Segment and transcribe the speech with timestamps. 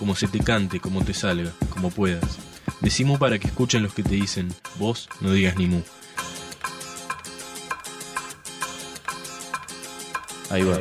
[0.00, 2.38] como se te cante, como te salga, como puedas.
[2.80, 5.82] Decimu para que escuchen los que te dicen, vos no digas ni mu.
[10.48, 10.78] Ahí va.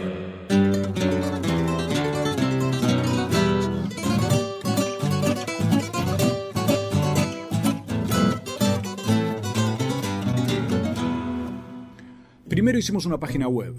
[12.47, 13.75] Primero hicimos una página web,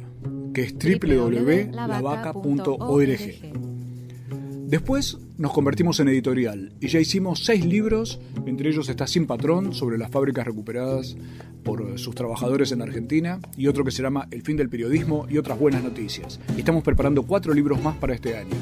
[0.52, 3.21] que es www.lavaca.org.
[4.66, 9.73] Después nos convertimos en editorial y ya hicimos seis libros, entre ellos está Sin Patrón,
[9.73, 11.16] sobre las fábricas recuperadas
[11.65, 15.38] por sus trabajadores en Argentina, y otro que se llama El fin del periodismo y
[15.38, 16.41] otras buenas noticias.
[16.59, 18.55] Estamos preparando cuatro libros más para este año.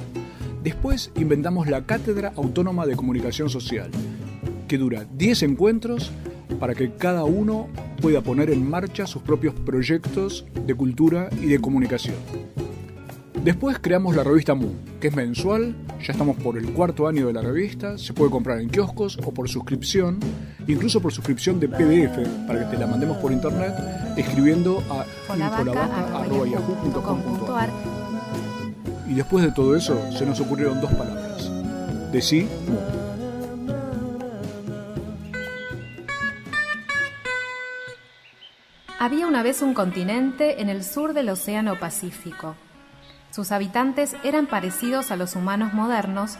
[0.62, 3.90] Después inventamos la Cátedra Autónoma de Comunicación Social,
[4.68, 6.12] que dura 10 encuentros
[6.60, 7.66] para que cada uno
[8.00, 12.14] pueda poner en marcha sus propios proyectos de cultura y de comunicación.
[13.44, 17.32] Después creamos la revista Mu, que es mensual, ya estamos por el cuarto año de
[17.32, 20.20] la revista, se puede comprar en kioscos o por suscripción,
[20.66, 23.72] incluso por suscripción de PDF, para que te la mandemos por internet,
[24.16, 27.70] escribiendo a infolabaca.yahoo.com.ar.
[29.08, 31.48] Y después de todo eso, se nos ocurrieron dos palabras.
[32.12, 32.78] Decí Mu.
[38.98, 42.56] Había una vez un continente en el sur del Océano Pacífico.
[43.38, 46.38] Sus habitantes eran parecidos a los humanos modernos,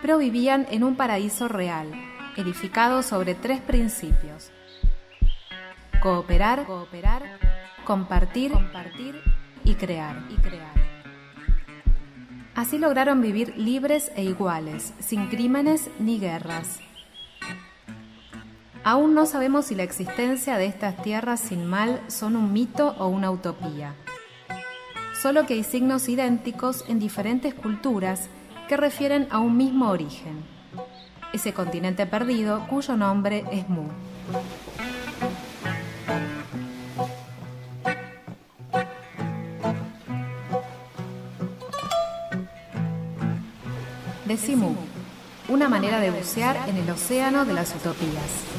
[0.00, 1.90] pero vivían en un paraíso real,
[2.36, 4.52] edificado sobre tres principios.
[6.00, 7.24] Cooperar, cooperar,
[7.84, 9.20] compartir, compartir
[9.64, 10.72] y crear, y crear.
[12.54, 16.78] Así lograron vivir libres e iguales, sin crímenes ni guerras.
[18.84, 23.08] Aún no sabemos si la existencia de estas tierras sin mal son un mito o
[23.08, 23.96] una utopía.
[25.26, 28.28] Solo que hay signos idénticos en diferentes culturas
[28.68, 30.44] que refieren a un mismo origen.
[31.32, 33.88] Ese continente perdido cuyo nombre es Mu.
[44.26, 44.76] Decimu,
[45.48, 48.55] una manera de bucear en el océano de las utopías.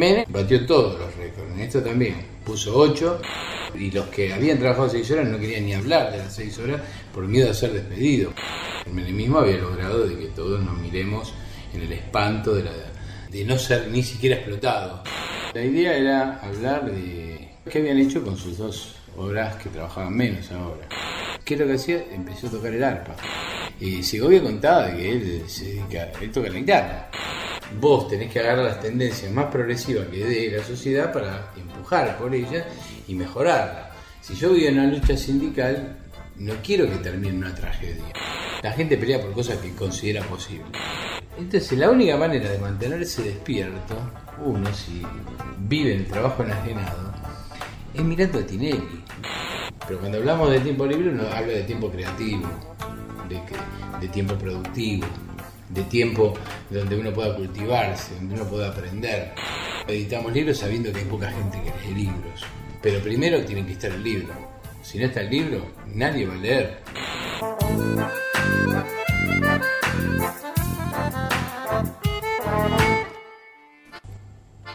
[0.00, 3.20] Menem batió todos los récords, en esto también, puso 8
[3.74, 6.80] y los que habían trabajado 6 horas no querían ni hablar de las 6 horas
[7.12, 8.32] por miedo a ser despedido.
[8.86, 11.34] El menemismo había logrado de que todos nos miremos
[11.74, 12.70] en el espanto de, la,
[13.30, 15.02] de no ser ni siquiera explotado.
[15.52, 20.50] La idea era hablar de qué habían hecho con sus dos horas que trabajaban menos
[20.50, 20.88] ahora.
[21.44, 22.06] ¿Qué es lo que hacía?
[22.10, 23.16] Empezó a tocar el arpa.
[23.78, 27.10] Y Segovia contaba que él se dedica, él toca la guitarra
[27.78, 32.34] vos tenés que agarrar las tendencias más progresivas que dé la sociedad para empujar por
[32.34, 32.64] ellas
[33.06, 33.90] y mejorarla.
[34.20, 35.96] Si yo vivo en una lucha sindical,
[36.36, 38.04] no quiero que termine una tragedia.
[38.62, 40.64] La gente pelea por cosas que considera posible.
[41.38, 43.96] Entonces, la única manera de mantenerse despierto,
[44.44, 45.02] uno, si
[45.58, 47.14] vive en el trabajo enajenado,
[47.94, 49.04] es mirando a Tinelli.
[49.86, 52.48] Pero cuando hablamos de tiempo libre, uno habla de tiempo creativo,
[53.28, 53.40] de,
[54.00, 55.06] de tiempo productivo
[55.70, 56.34] de tiempo
[56.68, 59.32] donde uno pueda cultivarse, donde uno pueda aprender.
[59.86, 62.44] Editamos libros sabiendo que hay poca gente que lee libros,
[62.82, 64.34] pero primero tiene que estar el libro.
[64.82, 66.78] Si no está el libro, nadie va a leer.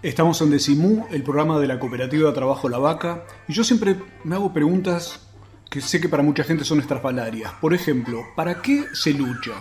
[0.01, 4.35] Estamos en Decimú, el programa de la cooperativa trabajo La Vaca, y yo siempre me
[4.35, 5.27] hago preguntas
[5.67, 7.51] que sé que para mucha gente son estrafalarias.
[7.53, 9.53] Por ejemplo, ¿para qué se lucha?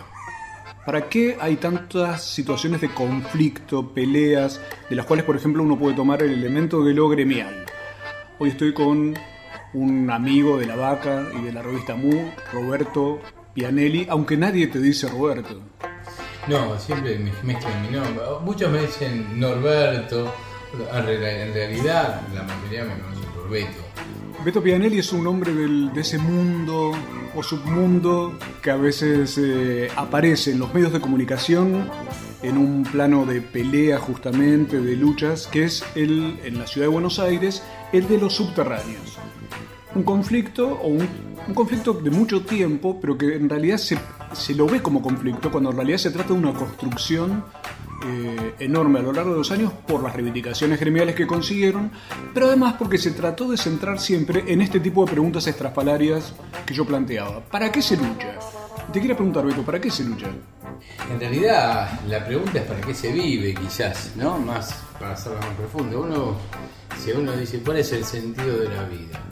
[0.84, 4.60] ¿Para qué hay tantas situaciones de conflicto, peleas,
[4.90, 7.64] de las cuales, por ejemplo, uno puede tomar el elemento de lo gremial?
[8.38, 9.14] Hoy estoy con
[9.72, 13.18] un amigo de la vaca y de la revista Mu, Roberto
[13.54, 15.58] Pianelli, aunque nadie te dice Roberto.
[16.48, 18.22] No, siempre me mezclan mi nombre.
[18.42, 20.34] Muchos me dicen Norberto,
[20.92, 23.48] en realidad la mayoría me conocen por
[24.44, 24.62] Beto.
[24.62, 26.92] Pianelli es un hombre de ese mundo
[27.34, 31.88] o submundo que a veces eh, aparece en los medios de comunicación
[32.42, 36.92] en un plano de pelea justamente, de luchas, que es el, en la ciudad de
[36.92, 37.62] Buenos Aires,
[37.92, 39.18] el de los subterráneos.
[39.94, 43.98] Un conflicto, o un conflicto de mucho tiempo, pero que en realidad se,
[44.34, 47.44] se lo ve como conflicto, cuando en realidad se trata de una construcción
[48.06, 51.90] eh, enorme a lo largo de los años por las reivindicaciones gremiales que consiguieron,
[52.34, 56.34] pero además porque se trató de centrar siempre en este tipo de preguntas estrafalarias
[56.66, 57.40] que yo planteaba.
[57.40, 58.38] ¿Para qué se lucha?
[58.92, 60.26] Te quería preguntar, Beto, ¿para qué se lucha?
[61.10, 64.38] En realidad, la pregunta es para qué se vive, quizás, ¿no?
[64.38, 66.02] Más para hacerlo más profundo.
[66.02, 66.36] Uno,
[67.02, 69.22] si uno dice, ¿cuál es el sentido de la vida?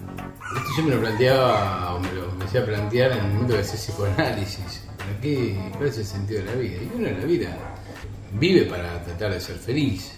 [0.56, 3.60] Esto yo me lo planteaba, o me lo empecé a plantear en el momento de
[3.60, 4.84] hacer psicoanálisis.
[4.96, 5.58] ¿Para qué?
[5.76, 6.76] ¿Cuál es el sentido de la vida?
[6.82, 7.71] Y uno la vida
[8.32, 10.12] vive para tratar de ser feliz,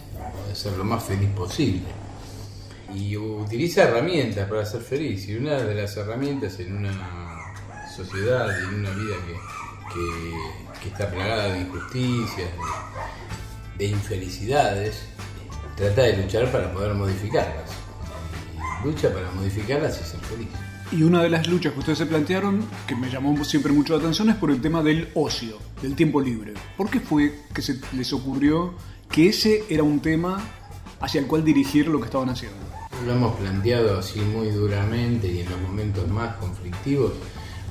[0.49, 1.83] de ser lo más feliz posible.
[2.95, 5.29] Y utiliza herramientas para ser feliz.
[5.29, 7.35] Y una de las herramientas en una
[7.95, 12.51] sociedad y en una vida que, que, está plagada de injusticias,
[13.79, 15.03] de, de, infelicidades,
[15.77, 17.71] trata de luchar para poder modificarlas.
[18.85, 20.49] Lucha para modificarlas y ser feliz.
[20.93, 24.01] Y una de las luchas que ustedes se plantearon, que me llamó siempre mucho la
[24.01, 26.55] atención, es por el tema del ocio, del tiempo libre.
[26.77, 28.75] ¿Por qué fue que se les ocurrió
[29.11, 30.41] que ese era un tema
[31.01, 32.59] hacia el cual dirigir lo que estaban haciendo?
[33.05, 37.13] Lo hemos planteado así muy duramente y en los momentos más conflictivos,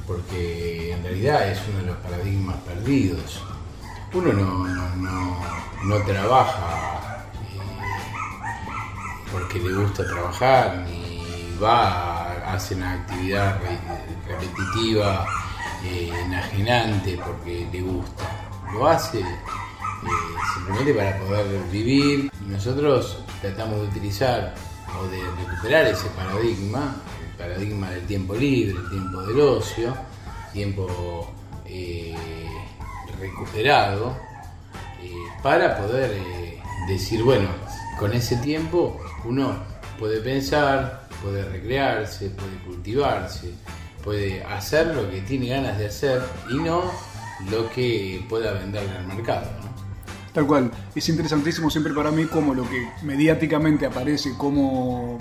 [0.06, 3.42] porque en realidad es uno de los paradigmas perdidos.
[4.14, 5.38] Uno no, no, no,
[5.86, 7.60] no trabaja eh,
[9.32, 11.03] porque le gusta trabajar, ni
[11.62, 13.60] va hace una actividad
[14.28, 15.28] repetitiva,
[15.84, 18.24] eh, enajenante, porque le gusta.
[18.74, 19.26] Lo hace eh,
[20.54, 22.32] simplemente para poder vivir.
[22.48, 24.54] Nosotros tratamos de utilizar
[25.00, 29.94] o de recuperar ese paradigma, el paradigma del tiempo libre, el tiempo del ocio,
[30.54, 31.32] tiempo
[31.66, 32.16] eh,
[33.20, 34.16] recuperado,
[35.42, 36.18] para poder
[36.88, 37.50] decir, bueno,
[38.00, 39.56] con ese tiempo uno
[40.00, 43.54] puede pensar, puede recrearse, puede cultivarse,
[44.04, 46.22] puede hacer lo que tiene ganas de hacer
[46.52, 46.84] y no
[47.50, 49.48] lo que pueda venderle al mercado.
[49.62, 49.74] ¿no?
[50.34, 55.18] Tal cual, es interesantísimo siempre para mí como lo que mediáticamente aparece como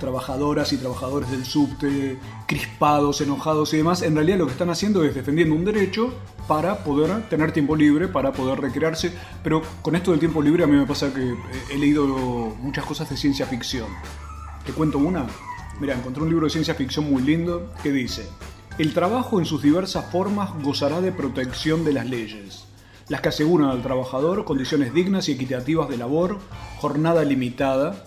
[0.00, 5.04] trabajadoras y trabajadores del subte, crispados, enojados y demás, en realidad lo que están haciendo
[5.04, 6.12] es defendiendo un derecho
[6.46, 9.10] para poder tener tiempo libre, para poder recrearse,
[9.42, 11.34] pero con esto del tiempo libre a mí me pasa que
[11.70, 13.86] he leído muchas cosas de ciencia ficción
[14.66, 15.26] te cuento una.
[15.80, 18.26] Mira, encontré un libro de ciencia ficción muy lindo que dice,
[18.78, 22.64] el trabajo en sus diversas formas gozará de protección de las leyes,
[23.08, 26.38] las que aseguran al trabajador condiciones dignas y equitativas de labor,
[26.78, 28.04] jornada limitada,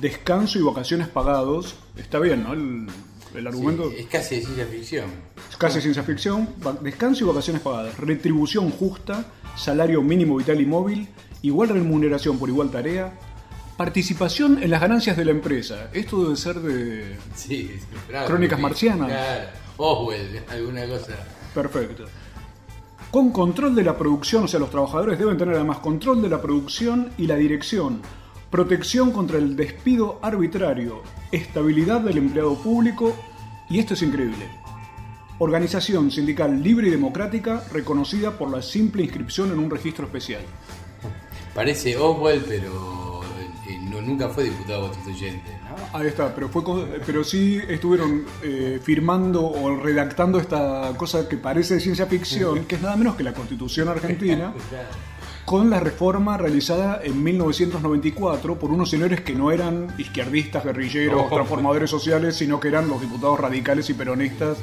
[0.00, 1.76] descanso y vacaciones pagados.
[1.96, 2.54] Está bien, ¿no?
[2.54, 2.86] El,
[3.34, 3.90] el argumento.
[3.90, 5.04] Sí, es casi ciencia ficción.
[5.50, 6.48] Es casi ciencia ficción.
[6.80, 7.98] Descanso y vacaciones pagadas.
[7.98, 9.26] Retribución justa,
[9.56, 11.08] salario mínimo vital y móvil,
[11.42, 13.18] igual remuneración por igual tarea,
[13.76, 15.90] Participación en las ganancias de la empresa.
[15.92, 17.72] Esto debe ser de sí,
[18.08, 19.08] claro, Crónicas Marcianas.
[19.08, 19.48] Claro.
[19.76, 21.14] Oswell, alguna cosa.
[21.52, 22.04] Perfecto.
[23.10, 26.40] Con control de la producción, o sea, los trabajadores deben tener además control de la
[26.40, 28.00] producción y la dirección,
[28.50, 33.16] protección contra el despido arbitrario, estabilidad del empleado público
[33.68, 34.48] y esto es increíble.
[35.38, 40.42] Organización sindical libre y democrática reconocida por la simple inscripción en un registro especial.
[41.54, 42.93] Parece Oswell, pero
[44.04, 45.98] nunca fue diputado constituyente, ¿no?
[45.98, 46.62] Ahí está, pero, fue,
[47.04, 52.76] pero sí estuvieron eh, firmando o redactando esta cosa que parece de ciencia ficción, que
[52.76, 54.52] es nada menos que la Constitución Argentina,
[55.44, 61.90] con la reforma realizada en 1994 por unos señores que no eran izquierdistas, guerrilleros, transformadores
[61.90, 64.58] sociales, sino que eran los diputados radicales y peronistas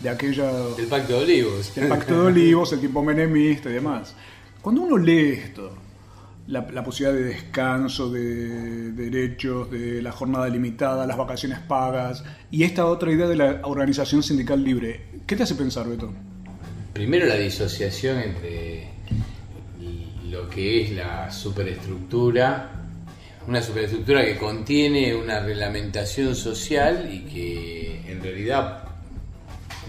[0.00, 0.50] de aquella...
[0.78, 1.76] El Pacto de Olivos.
[1.76, 4.14] El Pacto de Olivos, el tipo menemista y demás.
[4.60, 5.72] Cuando uno lee esto,
[6.48, 12.62] la, posibilidad de descanso, de, de, derechos, de la jornada limitada, las vacaciones pagas y
[12.62, 15.06] esta otra idea de la organización sindical libre.
[15.26, 16.12] ¿Qué te hace pensar, Beto?
[16.92, 18.88] Primero la disociación entre
[20.30, 22.72] lo que es la superestructura,
[23.46, 28.84] una superestructura que contiene una reglamentación social y que en realidad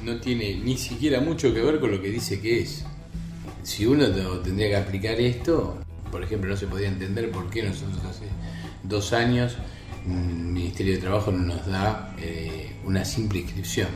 [0.03, 2.85] no tiene ni siquiera mucho que ver con lo que dice que es.
[3.63, 4.09] Si uno
[4.41, 5.79] tendría que aplicar esto,
[6.11, 8.25] por ejemplo, no se podía entender por qué nosotros hace
[8.83, 9.57] dos años
[10.05, 13.89] el Ministerio de Trabajo no nos da eh, una simple inscripción.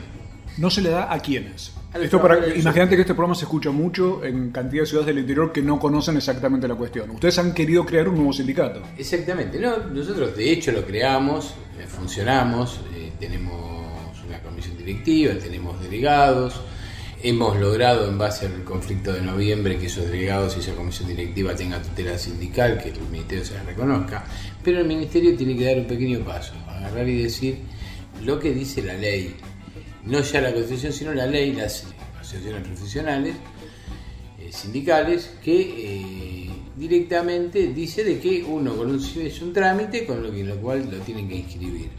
[0.58, 1.72] ¿No se le da a quiénes?
[1.94, 5.52] Esto para, imagínate que este programa se escucha mucho en cantidad de ciudades del interior
[5.52, 7.10] que no conocen exactamente la cuestión.
[7.10, 8.82] Ustedes han querido crear un nuevo sindicato.
[8.96, 9.58] Exactamente.
[9.58, 16.60] No, nosotros de hecho lo creamos, eh, funcionamos, eh, tenemos una comisión directiva, tenemos delegados,
[17.22, 21.54] hemos logrado, en base al conflicto de noviembre, que esos delegados y esa comisión directiva
[21.54, 24.24] tengan tutela sindical, que el Ministerio se la reconozca,
[24.62, 27.58] pero el Ministerio tiene que dar un pequeño paso, agarrar y decir
[28.24, 29.36] lo que dice la ley,
[30.04, 31.84] no ya la Constitución, sino la ley, las
[32.20, 33.36] asociaciones profesionales,
[34.40, 40.22] eh, sindicales, que eh, directamente dice de que uno con un, es un trámite con
[40.22, 41.90] lo, que, lo cual lo tienen que inscribir.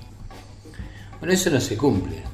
[1.20, 2.33] Bueno, eso no se cumple.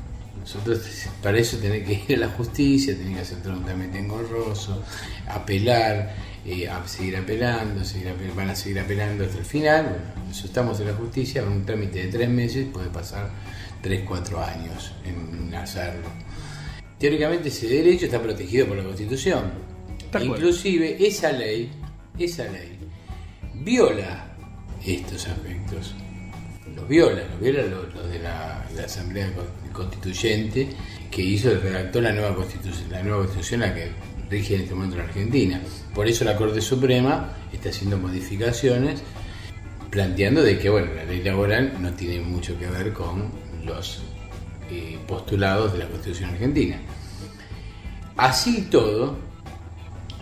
[0.51, 0.81] Nosotros
[1.21, 4.83] para eso tenemos que ir a la justicia, tenemos que hacer un trámite engorroso,
[5.27, 9.83] apelar, eh, a seguir apelando, seguir van a seguir apelando hasta el final.
[9.83, 13.29] Bueno, eso estamos en la justicia, un trámite de tres meses puede pasar
[13.83, 16.07] tres, cuatro años en hacerlo.
[16.97, 19.51] Teóricamente ese derecho está protegido por la Constitución.
[20.19, 21.69] Inclusive esa ley,
[22.17, 22.75] esa ley
[23.53, 24.25] viola
[24.83, 25.93] estos aspectos
[26.75, 29.31] los viola, los viola los, de la, Asamblea
[29.73, 30.69] Constituyente
[31.09, 33.91] que hizo, redactó la nueva constitución, la nueva constitución la que
[34.29, 35.61] rige en este momento en Argentina.
[35.93, 39.01] Por eso la Corte Suprema está haciendo modificaciones
[39.89, 43.31] planteando de que bueno, la ley laboral no tiene mucho que ver con
[43.65, 44.01] los
[44.69, 46.79] eh, postulados de la Constitución Argentina.
[48.17, 49.17] Así todo,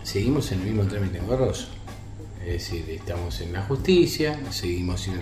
[0.02, 1.68] seguimos en el mismo trámite engorroso.
[2.40, 5.14] Es decir, estamos en la justicia, seguimos sin,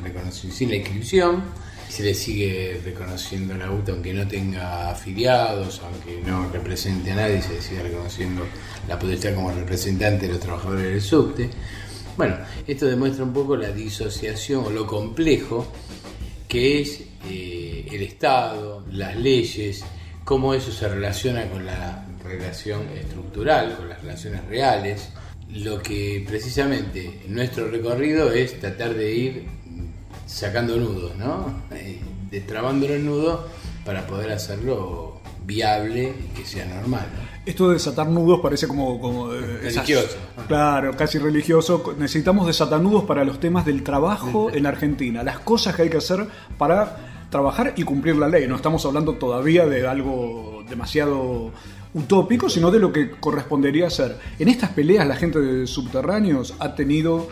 [0.52, 1.42] sin la inscripción,
[1.88, 7.42] se le sigue reconociendo la UTA aunque no tenga afiliados, aunque no represente a nadie,
[7.42, 8.44] se le sigue reconociendo
[8.88, 11.50] la potestad como representante de los trabajadores del subte.
[12.16, 15.70] Bueno, esto demuestra un poco la disociación o lo complejo
[16.48, 19.84] que es eh, el Estado, las leyes,
[20.24, 25.10] cómo eso se relaciona con la relación estructural, con las relaciones reales
[25.50, 29.46] lo que precisamente nuestro recorrido es tratar de ir
[30.26, 31.52] sacando nudos, ¿no?
[31.70, 33.46] Eh, destrabando el nudo
[33.84, 37.06] para poder hacerlo viable y que sea normal.
[37.46, 39.00] Esto de desatar nudos parece como...
[39.00, 40.16] como eh, religioso.
[40.48, 41.94] claro, casi religioso.
[41.96, 45.98] Necesitamos desatar nudos para los temas del trabajo en Argentina, las cosas que hay que
[45.98, 46.26] hacer
[46.58, 46.96] para
[47.30, 48.48] trabajar y cumplir la ley.
[48.48, 51.52] No estamos hablando todavía de algo demasiado
[51.94, 54.18] utópico, sino de lo que correspondería ser.
[54.40, 57.28] En estas peleas la gente de subterráneos ha tenido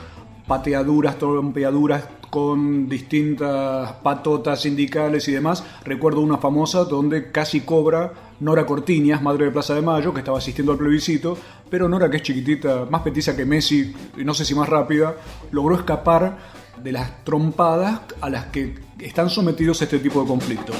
[0.46, 2.04] pateaduras, trompeaduras
[2.35, 5.62] con distintas patotas sindicales y demás.
[5.85, 10.38] Recuerdo una famosa donde casi cobra Nora Cortiñas, madre de Plaza de Mayo, que estaba
[10.38, 11.38] asistiendo al plebiscito,
[11.71, 15.14] pero Nora, que es chiquitita, más petiza que Messi, y no sé si más rápida,
[15.53, 16.37] logró escapar
[16.83, 20.73] de las trompadas a las que están sometidos este tipo de conflicto.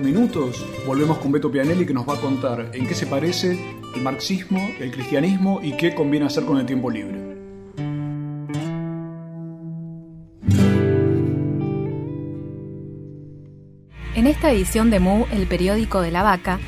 [0.00, 3.58] Minutos volvemos con Beto Pianelli que nos va a contar en qué se parece
[3.94, 7.18] el marxismo, el cristianismo y qué conviene hacer con el tiempo libre.
[14.14, 16.58] En esta edición de Mu, el periódico de la vaca,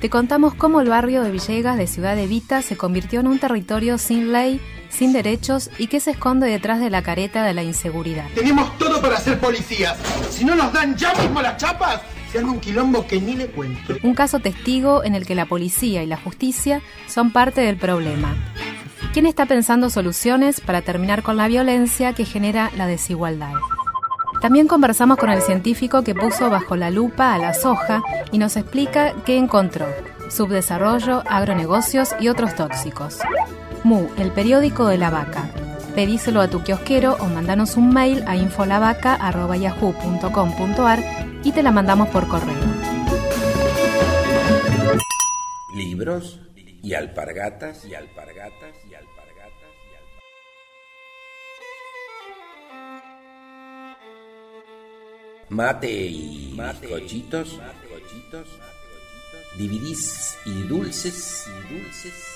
[0.00, 3.98] te contamos cómo el barrio de Villegas de Ciudad Evita se convirtió en un territorio
[3.98, 8.26] sin ley, sin derechos y que se esconde detrás de la careta de la inseguridad.
[8.34, 9.98] Tenemos todo para ser policías.
[10.30, 12.00] Si no nos dan ya mismo las chapas,
[12.34, 12.60] un.
[14.02, 18.34] Un caso testigo en el que la policía y la justicia son parte del problema.
[19.12, 23.54] ¿Quién está pensando soluciones para terminar con la violencia que genera la desigualdad?
[24.42, 28.56] También conversamos con el científico que puso bajo la lupa a la soja y nos
[28.56, 29.86] explica qué encontró.
[30.28, 33.20] Subdesarrollo, agronegocios y otros tóxicos.
[33.84, 35.48] Mu, el periódico de la vaca.
[35.94, 42.26] Pedíselo a tu kiosquero o mandanos un mail a infolavaca.yahoo.com.ar y te la mandamos por
[42.26, 42.56] correo.
[45.72, 46.40] Libros
[46.82, 50.26] y alpargatas y alpargatas y alpargatas y alpargatas.
[55.50, 57.60] Mate y Mate, cochitos,
[57.92, 58.48] cochitos,
[59.56, 62.35] dividís y dulces y dulces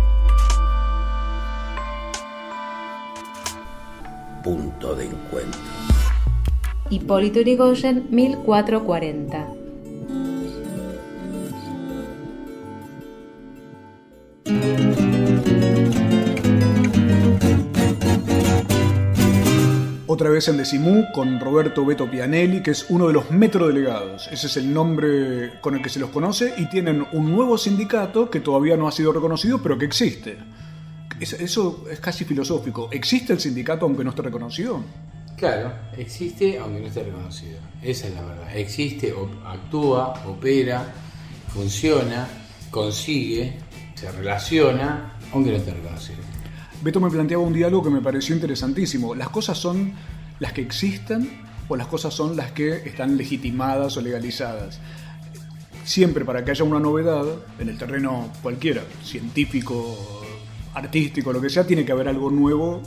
[4.41, 5.59] punto de encuentro.
[6.89, 9.47] Hipólito Yrigoyen, 1440.
[20.07, 24.27] Otra vez en Decimú con Roberto Beto Pianelli, que es uno de los metrodelegados.
[24.29, 28.29] Ese es el nombre con el que se los conoce y tienen un nuevo sindicato
[28.29, 30.37] que todavía no ha sido reconocido, pero que existe
[31.21, 32.89] eso es casi filosófico.
[32.91, 34.83] ¿Existe el sindicato aunque no esté reconocido?
[35.37, 37.59] Claro, existe aunque no esté reconocido.
[37.81, 38.55] Esa es la verdad.
[38.55, 39.13] Existe,
[39.45, 40.93] actúa, opera,
[41.53, 42.27] funciona,
[42.69, 43.53] consigue,
[43.95, 46.19] se relaciona, aunque no esté reconocido.
[46.81, 49.13] Beto me planteaba un diálogo que me pareció interesantísimo.
[49.13, 49.93] ¿Las cosas son
[50.39, 54.79] las que existen o las cosas son las que están legitimadas o legalizadas?
[55.83, 57.25] Siempre para que haya una novedad,
[57.59, 60.20] en el terreno cualquiera, científico,
[60.73, 62.81] artístico, lo que sea, tiene que haber algo nuevo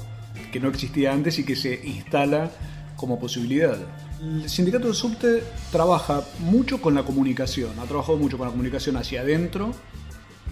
[0.53, 2.51] que no existía antes y que se instala
[2.97, 3.77] como posibilidad.
[4.21, 8.97] El sindicato de subte trabaja mucho con la comunicación, ha trabajado mucho con la comunicación
[8.97, 9.75] hacia adentro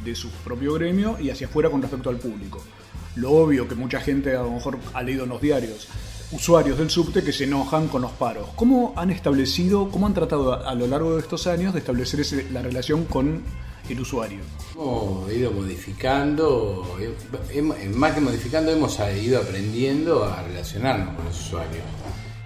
[0.04, 2.62] de su propio gremio y hacia afuera con respecto al público.
[3.14, 5.88] Lo obvio que mucha gente a lo mejor ha leído en los diarios,
[6.32, 8.48] usuarios del subte que se enojan con los paros.
[8.56, 12.62] ¿Cómo han establecido, cómo han tratado a, lo largo de estos años de establecer la
[12.62, 13.42] relación con
[13.92, 14.40] el usuario?
[14.74, 16.98] Hemos ido modificando,
[17.94, 21.84] más que modificando, hemos ido aprendiendo a relacionarnos con los usuarios.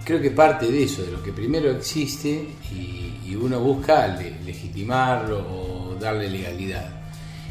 [0.03, 3.03] Creo que parte de eso, de lo que primero existe y,
[3.35, 6.89] uno busca legitimarlo o darle legalidad.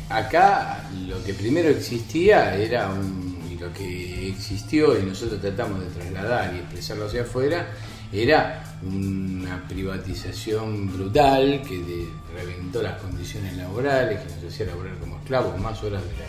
[0.08, 6.54] Acá lo que primero existía era un, lo que existió y nosotros tratamos de trasladar
[6.54, 7.68] y expresarlo hacia afuera,
[8.12, 15.58] era una privatización brutal que reventó las condiciones laborales, que nos hacía laborar como esclavos,
[15.60, 16.26] más horas de la,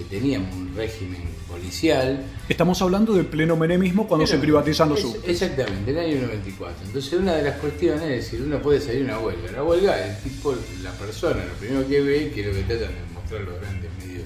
[0.00, 2.24] que teníamos un régimen policial.
[2.48, 5.28] Estamos hablando del pleno menemismo cuando se privatizan los subtes.
[5.28, 6.86] Exactamente, en el año 94.
[6.86, 9.52] Entonces una de las cuestiones es decir, uno puede salir una huelga.
[9.52, 12.94] La huelga, el tipo, la persona, lo primero que ve, que es lo que tratan
[12.94, 14.24] de mostrar los grandes medios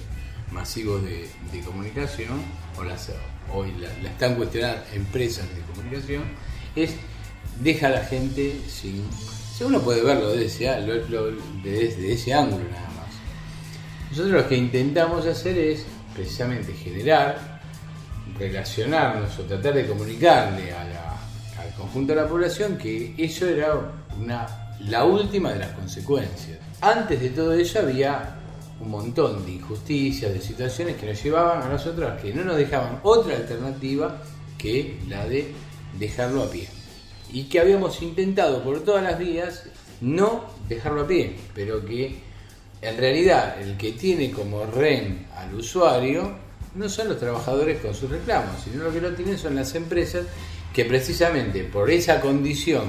[0.52, 1.28] masivos de,
[1.64, 2.40] comunicación,
[2.78, 3.10] o las
[3.52, 6.22] hoy la, están cuestionando empresas de comunicación,
[6.76, 6.94] es
[7.60, 9.04] deja a la gente sin...
[9.64, 10.80] uno puede verlo desde
[11.62, 14.10] desde ese ángulo nada más.
[14.10, 17.60] Nosotros lo que intentamos hacer es precisamente generar,
[18.38, 23.74] relacionarnos o tratar de comunicarle al conjunto de la población que eso era
[24.20, 26.58] una, la última de las consecuencias.
[26.80, 28.36] Antes de todo eso había
[28.80, 33.00] un montón de injusticias, de situaciones que nos llevaban a nosotros que no nos dejaban
[33.02, 34.20] otra alternativa
[34.58, 35.52] que la de
[35.98, 36.68] dejarlo a pie
[37.34, 39.64] y que habíamos intentado por todas las vías
[40.00, 42.20] no dejarlo a pie, pero que
[42.80, 46.32] en realidad el que tiene como REN al usuario
[46.76, 50.26] no son los trabajadores con sus reclamos, sino lo que lo tienen son las empresas
[50.72, 52.84] que precisamente por esa condición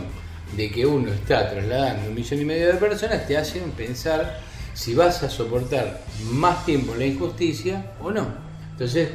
[0.56, 4.42] de que uno está trasladando un millón y medio de personas te hacen pensar
[4.76, 8.28] si vas a soportar más tiempo la injusticia o no.
[8.74, 9.10] Entonces,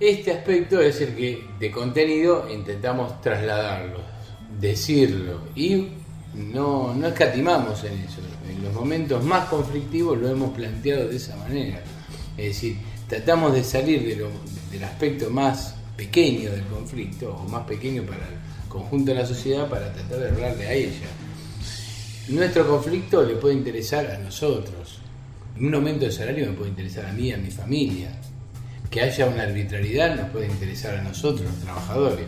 [0.00, 4.11] este aspecto es el que de contenido intentamos trasladarlo
[4.60, 5.40] decirlo.
[5.54, 5.88] Y
[6.34, 8.20] no, no escatimamos en eso.
[8.48, 11.80] En los momentos más conflictivos lo hemos planteado de esa manera.
[12.36, 12.76] Es decir,
[13.08, 14.30] tratamos de salir de lo,
[14.70, 19.68] del aspecto más pequeño del conflicto, o más pequeño para el conjunto de la sociedad,
[19.68, 21.08] para tratar de hablarle a ella.
[22.28, 25.00] Nuestro conflicto le puede interesar a nosotros.
[25.60, 28.10] Un aumento de salario me puede interesar a mí, a mi familia.
[28.90, 32.26] Que haya una arbitrariedad nos puede interesar a nosotros, los trabajadores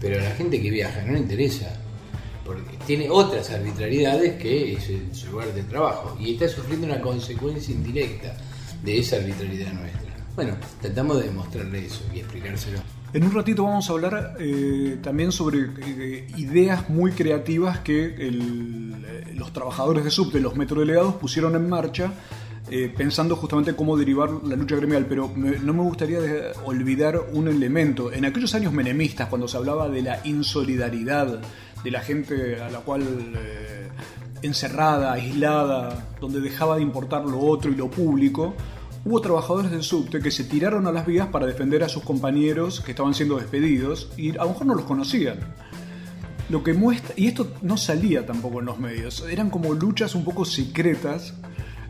[0.00, 1.76] pero a la gente que viaja no le interesa,
[2.44, 7.00] porque tiene otras arbitrariedades que es en su lugar de trabajo y está sufriendo una
[7.00, 8.36] consecuencia indirecta
[8.82, 10.14] de esa arbitrariedad nuestra.
[10.36, 12.80] Bueno, tratamos de demostrarle eso y explicárselo.
[13.12, 18.30] En un ratito vamos a hablar eh, también sobre eh, ideas muy creativas que
[19.34, 22.12] los trabajadores de subte, los metrodelegados, pusieron en marcha
[22.70, 26.18] eh, pensando justamente cómo derivar la lucha gremial, pero no me gustaría
[26.64, 28.10] olvidar un elemento.
[28.10, 31.40] En aquellos años menemistas, cuando se hablaba de la insolidaridad
[31.82, 33.02] de la gente a la cual
[33.36, 33.88] eh,
[34.40, 38.54] encerrada, aislada, donde dejaba de importar lo otro y lo público,
[39.04, 42.80] hubo trabajadores del subte que se tiraron a las vías para defender a sus compañeros
[42.80, 45.38] que estaban siendo despedidos y a lo mejor no los conocían.
[46.48, 50.24] Lo que muestra, y esto no salía tampoco en los medios, eran como luchas un
[50.24, 51.34] poco secretas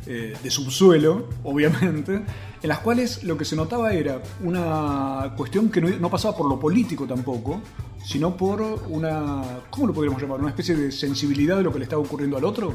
[0.07, 5.81] eh, de subsuelo, obviamente, en las cuales lo que se notaba era una cuestión que
[5.81, 7.63] no, pasaba por lo político tampoco,
[8.05, 10.41] sino por una, ¿cómo lo podríamos llamar?
[10.41, 12.75] Una especie de sensibilidad de lo que le estaba ocurriendo al otro.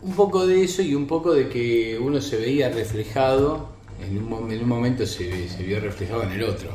[0.00, 3.68] Un poco de eso y un poco de que uno se veía reflejado,
[4.02, 6.70] en un, en un momento se, vio reflejado en el otro,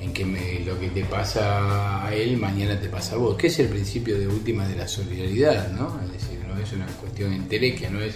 [0.00, 3.58] en que lo que te pasa a él mañana te pasa a vos, que es
[3.58, 6.00] el principio de última de la solidaridad, ¿no?
[6.04, 8.14] Es decir, no es una cuestión entelequia, no es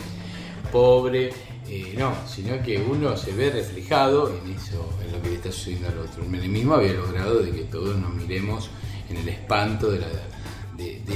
[0.70, 1.30] pobre,
[1.68, 5.52] eh, no, sino que uno se ve reflejado en eso, en lo que le está
[5.52, 6.22] sucediendo al otro.
[6.24, 8.70] El menemismo había logrado de que todos nos miremos
[9.08, 10.06] en el espanto de, la,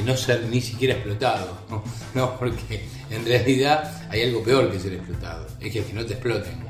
[0.04, 1.58] no ser ni siquiera explotado.
[1.70, 1.82] ¿no?
[2.14, 6.14] No, porque en realidad hay algo peor que ser explotado, es que, que no te
[6.14, 6.64] exploten.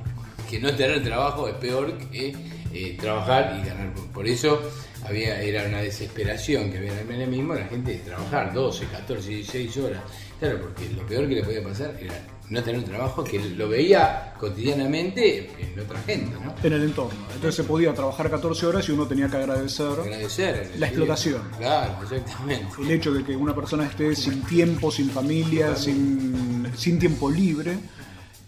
[0.49, 2.35] Que no tener trabajo es peor que
[2.75, 3.93] eh, trabajar y ganar.
[4.13, 4.61] Por eso
[5.07, 9.29] había, era una desesperación que había en el menemismo la gente de trabajar 12, 14,
[9.29, 10.03] 16 horas.
[10.41, 12.15] Claro, porque lo peor que le podía pasar era
[12.51, 16.55] no tener un trabajo que lo veía cotidianamente en otra gente, ¿no?
[16.63, 17.19] En el entorno.
[17.29, 20.71] Entonces se podía trabajar 14 horas y uno tenía que agradecer Agradecer.
[20.79, 21.43] la explotación.
[21.59, 22.67] Claro, exactamente.
[22.83, 27.79] El hecho de que una persona esté sin tiempo, sin familia, sin, sin tiempo libre.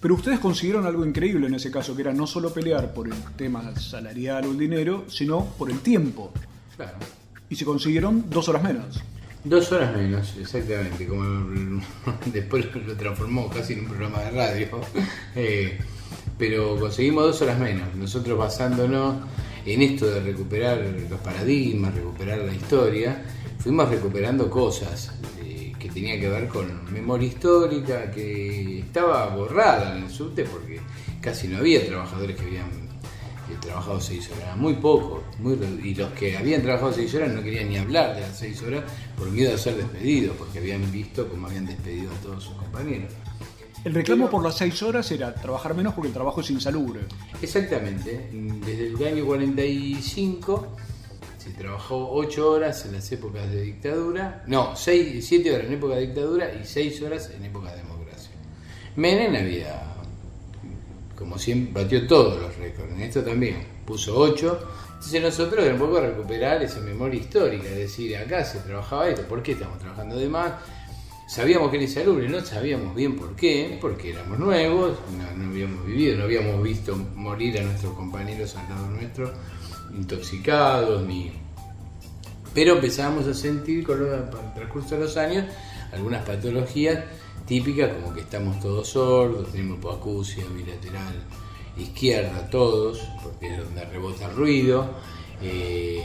[0.07, 3.15] Pero ustedes consiguieron algo increíble en ese caso, que era no solo pelear por el
[3.37, 6.33] tema salarial o el dinero, sino por el tiempo.
[6.77, 6.97] Claro.
[7.51, 9.03] Y se consiguieron dos horas menos.
[9.43, 11.25] Dos horas menos, exactamente, como
[12.27, 14.69] después lo transformó casi en un programa de radio.
[15.35, 15.77] Eh,
[16.39, 19.17] pero conseguimos dos horas menos, nosotros basándonos
[19.65, 23.25] en esto de recuperar los paradigmas, recuperar la historia,
[23.59, 25.11] fuimos recuperando cosas
[25.87, 30.81] que tenían que ver con memoria histórica, que estaba borrada en el subte porque
[31.21, 36.11] casi no había trabajadores que habían eh, trabajado seis horas, muy poco, muy y los
[36.13, 38.85] que habían trabajado seis horas no querían ni hablar de las seis horas
[39.17, 43.13] por miedo a ser despedidos, porque habían visto cómo habían despedido a todos sus compañeros.
[43.85, 47.03] El reclamo por las seis horas era trabajar menos porque el trabajo es insalubre.
[47.41, 50.77] Exactamente, desde el año 45
[51.47, 56.01] se trabajó 8 horas en las épocas de dictadura, no, 7 horas en época de
[56.01, 58.33] dictadura y 6 horas en época de democracia.
[58.97, 59.95] Menem había,
[61.17, 64.69] como siempre, batió todos los récords, en esto también, puso 8.
[64.89, 69.41] Entonces nosotros un poco recuperar esa memoria histórica, es decir, acá se trabajaba esto, ¿por
[69.41, 70.53] qué estamos trabajando de más?
[71.29, 75.87] Sabíamos que era insalubre, no sabíamos bien por qué, porque éramos nuevos, no, no habíamos
[75.87, 79.33] vivido, no habíamos visto morir a nuestros compañeros al lado nuestro,
[79.95, 81.31] intoxicados, ni...
[82.55, 85.45] Pero empezábamos a sentir con el transcurso de los años
[85.93, 87.05] algunas patologías
[87.47, 91.15] típicas como que estamos todos sordos, tenemos hipoacusia bilateral
[91.77, 94.91] izquierda todos, porque es donde rebota el ruido,
[95.43, 96.03] eh,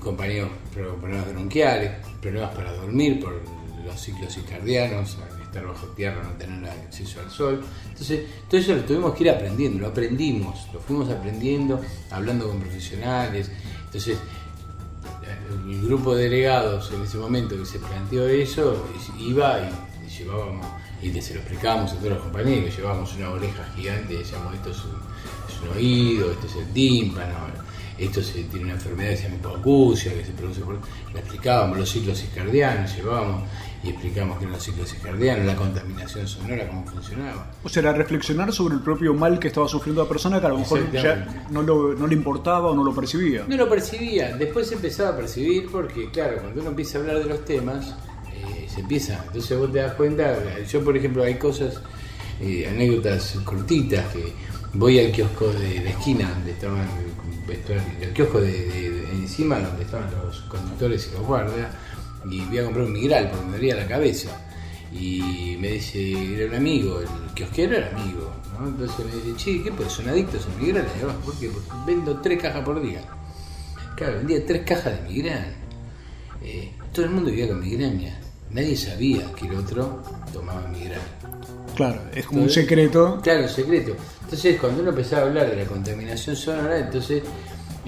[0.00, 3.40] compañeros pro- problemas bronquiales, problemas para dormir por
[3.84, 5.16] los ciclos circadianos,
[5.64, 7.64] bajo tierra no tener acceso al sol.
[7.88, 12.60] Entonces, todo eso lo tuvimos que ir aprendiendo, lo aprendimos, lo fuimos aprendiendo, hablando con
[12.60, 13.50] profesionales.
[13.86, 14.18] Entonces,
[15.68, 18.86] el grupo de delegados en ese momento que se planteó eso,
[19.18, 20.66] iba y, llevábamos,
[21.02, 24.84] y se lo explicábamos a todos los compañeros, llevábamos una oreja gigante decíamos, esto es
[24.84, 24.92] un,
[25.48, 27.34] es un oído, esto es el tímpano,
[27.98, 30.78] esto se, tiene una enfermedad que se llama hipoacusia, que se produce por...
[31.12, 33.48] Le explicábamos los ciclos circadianos, llevábamos
[33.84, 37.52] y explicábamos qué eran los ciclos circadianos, la contaminación sonora, cómo funcionaba.
[37.62, 40.50] O sea, era reflexionar sobre el propio mal que estaba sufriendo la persona que a
[40.50, 43.44] lo mejor ya no, lo- no le importaba o no lo percibía.
[43.46, 47.26] No lo percibía, después empezaba a percibir porque, claro, cuando uno empieza a hablar de
[47.26, 47.94] los temas,
[48.34, 49.22] eh, se empieza.
[49.26, 51.80] Entonces vos te das cuenta, yo por ejemplo hay cosas,
[52.40, 54.32] eh, anécdotas cortitas que
[54.74, 56.86] voy al kiosco de la esquina donde estaban
[57.46, 61.68] vestuario, el kiosco de, de- de encima donde estaban los conductores y los guardias
[62.30, 64.30] y voy a comprar un migral porque me dolía la cabeza.
[64.92, 68.68] Y me dice, era un amigo, el kiosquero era amigo, ¿no?
[68.68, 70.86] Entonces me dice, che, ¿qué pues son adictos a migral?
[70.96, 71.48] Y yo, ¿Por qué?
[71.48, 73.00] Porque vendo tres cajas por día.
[73.96, 75.54] Claro, vendía tres cajas de migraña.
[76.42, 78.18] Eh, todo el mundo vivía con migraña.
[78.50, 81.02] Nadie sabía que el otro tomaba migraña.
[81.74, 83.20] Claro, es como un secreto.
[83.22, 83.96] Claro, un secreto.
[84.22, 87.22] Entonces, cuando uno empezaba a hablar de la contaminación sonora, entonces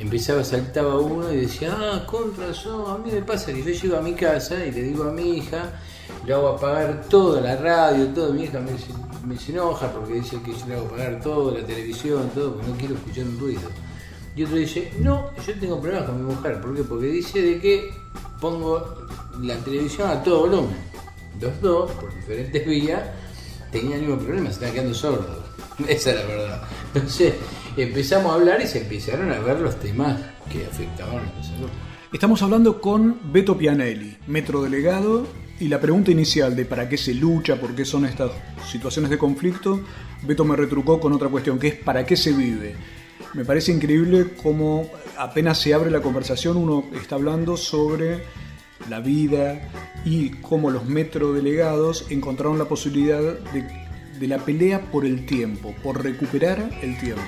[0.02, 3.96] empezaba, saltaba uno y decía, ah, con razón, a mí me pasa que yo llego
[3.96, 5.80] a mi casa y le digo a mi hija,
[6.24, 8.72] le hago apagar toda la radio, todo, mi hija me,
[9.26, 12.68] me se enoja porque dice que yo le hago apagar todo, la televisión, todo, porque
[12.68, 13.68] no quiero escuchar un ruido.
[14.36, 16.82] Y otro dice, no, yo tengo problemas con mi mujer, ¿por qué?
[16.84, 17.90] Porque dice de que
[18.40, 19.06] pongo
[19.42, 20.76] la televisión a todo volumen.
[21.40, 23.02] Los dos, por diferentes vías,
[23.72, 25.38] tenían el mismo problema, se estaban quedando sordos.
[25.88, 26.62] Esa es la verdad.
[26.94, 27.34] Entonces
[27.82, 31.32] empezamos a hablar y se empezaron a ver los temas que afectaban a.
[32.12, 35.26] Estamos hablando con Beto Pianelli, metrodelegado,
[35.60, 38.30] y la pregunta inicial de para qué se lucha, por qué son estas
[38.70, 39.80] situaciones de conflicto,
[40.22, 42.76] Beto me retrucó con otra cuestión, que es para qué se vive.
[43.34, 48.22] Me parece increíble cómo apenas se abre la conversación uno está hablando sobre
[48.88, 49.68] la vida
[50.04, 53.68] y cómo los metrodelegados encontraron la posibilidad de,
[54.18, 57.22] de la pelea por el tiempo, por recuperar el tiempo.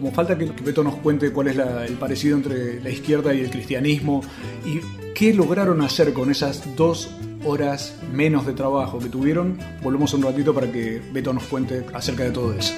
[0.00, 3.40] Como falta que que Beto nos cuente cuál es el parecido entre la izquierda y
[3.40, 4.22] el cristianismo
[4.64, 4.80] y
[5.14, 7.10] qué lograron hacer con esas dos
[7.44, 9.58] horas menos de trabajo que tuvieron.
[9.82, 12.72] Volvemos un ratito para que Beto nos cuente acerca de todo eso.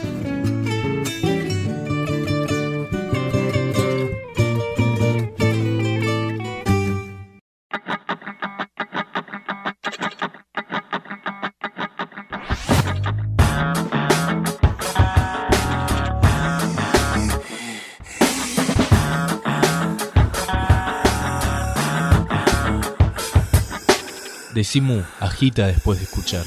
[24.73, 26.47] Decimu agita después de escuchar.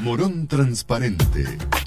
[0.00, 1.44] Morón Transparente.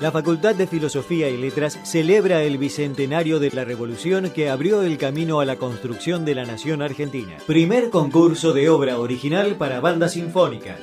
[0.00, 4.96] La Facultad de Filosofía y Letras celebra el bicentenario de la revolución que abrió el
[4.96, 7.36] camino a la construcción de la nación argentina.
[7.46, 10.78] Primer concurso de obra original para banda sinfónica.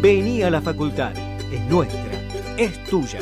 [0.00, 1.12] Vení a la facultad,
[1.52, 2.12] es nuestra,
[2.56, 3.18] es tuya.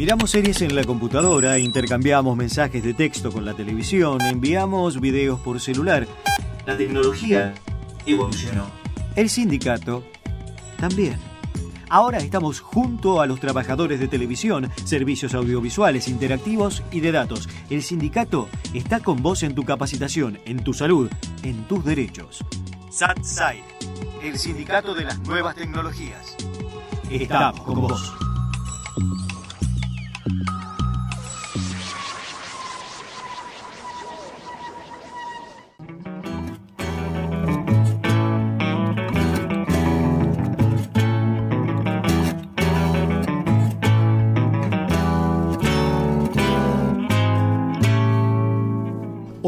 [0.00, 5.60] Miramos series en la computadora, intercambiamos mensajes de texto con la televisión, enviamos videos por
[5.60, 6.08] celular.
[6.66, 7.54] La tecnología
[8.06, 8.66] evolucionó.
[9.14, 10.02] El sindicato
[10.80, 11.35] también.
[11.88, 17.48] Ahora estamos junto a los trabajadores de televisión, servicios audiovisuales, interactivos y de datos.
[17.70, 21.08] El sindicato está con vos en tu capacitación, en tu salud,
[21.42, 22.44] en tus derechos.
[22.90, 23.64] SatSide,
[24.22, 26.36] el sindicato de las nuevas tecnologías.
[27.08, 28.14] Estamos con vos.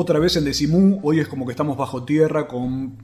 [0.08, 1.00] Otra vez en Decimú.
[1.02, 2.96] Hoy es como que estamos bajo tierra con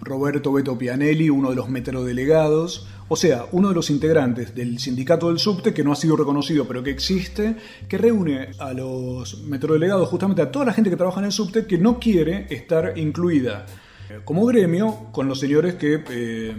[0.00, 5.28] Roberto Beto Pianelli, uno de los metrodelegados, o sea, uno de los integrantes del sindicato
[5.28, 7.54] del subte que no ha sido reconocido pero que existe,
[7.88, 11.64] que reúne a los metrodelegados, justamente a toda la gente que trabaja en el subte
[11.64, 13.64] que no quiere estar incluida
[14.24, 16.56] como gremio con los señores que eh,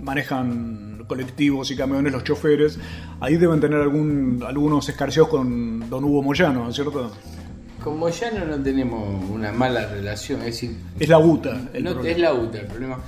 [0.00, 2.76] manejan colectivos y camiones, los choferes.
[3.20, 7.12] Ahí deben tener algún, algunos escarceos con don Hugo Moyano, ¿no es cierto?
[7.82, 10.76] Con Moyano no tenemos una mala relación, es decir...
[10.98, 11.68] Es la UTA.
[11.72, 12.98] El no, es la UTA el problema.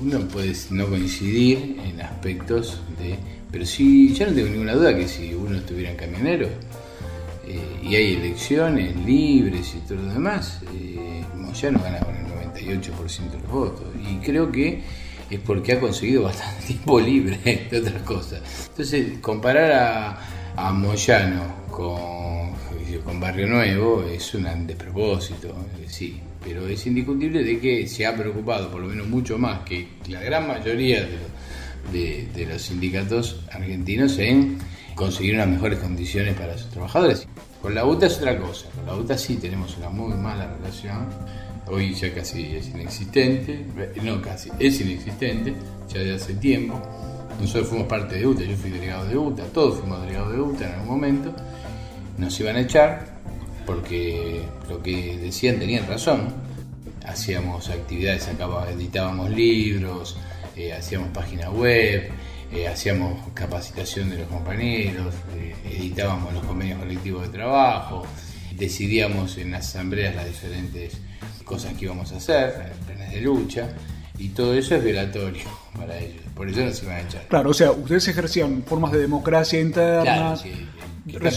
[0.00, 3.16] Uno puede no coincidir en aspectos de...
[3.50, 6.46] Pero sí, yo no tengo ninguna duda que si uno estuviera en camionero
[7.46, 13.30] eh, y hay elecciones libres y todo lo demás, eh, Moyano gana con el 98%
[13.30, 13.86] de los votos.
[14.08, 14.82] Y creo que
[15.28, 18.40] es porque ha conseguido bastante tiempo libre de otras cosas.
[18.68, 20.18] Entonces, comparar a,
[20.56, 22.49] a Moyano con
[23.04, 25.54] con Barrio Nuevo es un despropósito,
[25.86, 29.88] sí, pero es indiscutible de que se ha preocupado, por lo menos mucho más que
[30.08, 31.06] la gran mayoría
[31.92, 34.58] de, los sindicatos argentinos, en
[34.94, 37.26] conseguir unas mejores condiciones para sus trabajadores.
[37.62, 41.08] Con la UTA es otra cosa, con la UTA sí tenemos una muy mala relación,
[41.66, 43.66] hoy ya casi es inexistente,
[44.02, 45.54] no casi, es inexistente,
[45.92, 46.80] ya de hace tiempo.
[47.40, 50.66] Nosotros fuimos parte de UTA, yo fui delegado de UTA, todos fuimos delegados de UTA
[50.66, 51.34] en algún momento
[52.20, 53.06] nos iban a echar
[53.66, 56.34] porque lo que decían tenían razón.
[57.06, 60.18] Hacíamos actividades, editábamos libros,
[60.56, 62.10] eh, hacíamos página web,
[62.52, 68.04] eh, hacíamos capacitación de los compañeros, eh, editábamos los convenios colectivos de trabajo,
[68.54, 71.00] decidíamos en las asambleas las diferentes
[71.44, 73.68] cosas que íbamos a hacer, planes de lucha,
[74.18, 75.44] y todo eso es violatorio
[75.76, 77.26] para ellos, por eso nos iban a echar.
[77.28, 80.36] Claro, o sea, ustedes ejercían formas de democracia interna.
[81.06, 81.30] Claro,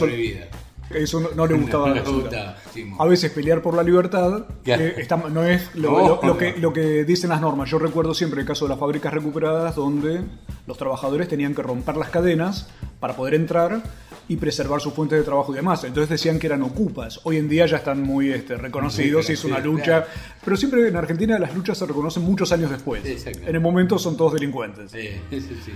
[0.90, 2.22] Eso no, no le gustaba a No Gasura.
[2.22, 2.92] gustaba, sí.
[3.00, 6.38] A veces pelear por la libertad eh, está- no es lo, No, lo- lo no.
[6.38, 7.70] que, lo que dicen las normas.
[7.70, 10.22] Yo recuerdo siempre el caso de las fábricas recuperadas donde
[10.68, 12.70] los trabajadores tenían que romper las cadenas
[13.00, 13.82] para poder entrar
[14.28, 15.84] y preservar su fuente de trabajo y demás.
[15.84, 17.20] Entonces decían que eran ocupas.
[17.24, 19.84] Hoy en día ya están muy este, reconocidos y es una lucha.
[19.84, 20.06] claro.
[20.46, 23.04] Pero siempre en Argentina las luchas se reconocen muchos años después.
[23.26, 24.92] En el momento son todos delincuentes.
[24.92, 25.72] Sí, sí, sí.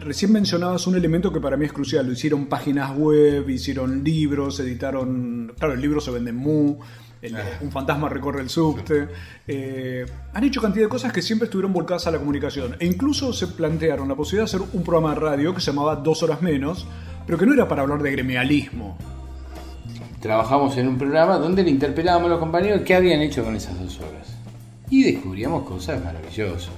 [0.00, 2.06] Recién mencionabas un elemento que para mí es crucial.
[2.06, 5.52] Lo hicieron páginas web, hicieron libros, editaron.
[5.58, 6.76] Claro, el libro se vende en Mu.
[7.22, 7.40] el- Ah.
[7.62, 9.08] Un fantasma recorre el subte.
[9.48, 10.04] Eh,
[10.34, 12.76] han hecho cantidad de cosas que siempre estuvieron volcadas a la comunicación.
[12.78, 15.96] E incluso se plantearon la posibilidad de hacer un programa de radio que se llamaba
[15.96, 16.86] Dos Horas Menos,
[17.26, 18.96] pero que no era para hablar de gremialismo.
[20.20, 23.80] Trabajamos en un programa donde le interpelábamos a los compañeros qué habían hecho con esas
[23.80, 24.36] dos horas.
[24.90, 26.70] Y descubríamos cosas maravillosas.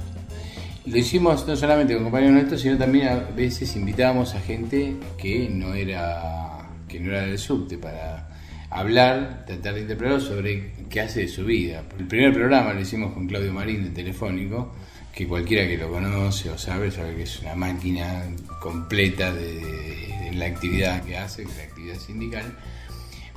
[0.90, 5.46] Lo hicimos no solamente con compañeros nuestros, sino también a veces invitábamos a gente que
[5.50, 8.30] no era, que no era del subte para
[8.70, 11.84] hablar, tratar de interpelar sobre qué hace de su vida.
[11.98, 14.74] El primer programa lo hicimos con Claudio Marín de Telefónico,
[15.14, 18.22] que cualquiera que lo conoce o sabe, sabe que es una máquina
[18.58, 22.56] completa de, de la actividad que hace, de la actividad sindical.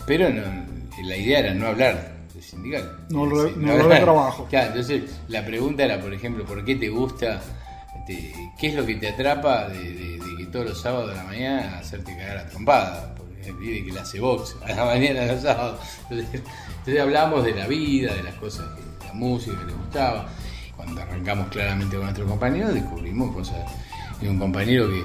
[0.07, 0.43] Pero no,
[1.03, 3.05] la idea era no hablar de sindical.
[3.09, 4.47] No decir, no de trabajo.
[4.49, 7.41] Claro, entonces la pregunta era, por ejemplo, ¿por qué te gusta?
[8.07, 11.23] ¿Qué es lo que te atrapa de, de- de que todos los sábados de la
[11.23, 13.13] mañana hacerte cagar a trompada?
[13.15, 15.79] Porque vive que le hace box a la mañana los sábados.
[16.09, 16.41] Entonces,
[16.79, 20.27] entonces hablamos de la vida, de las cosas, que, la música que le gustaba.
[20.75, 23.57] Cuando arrancamos claramente con nuestro compañero, descubrimos cosas.
[24.19, 25.03] Hay un compañero que,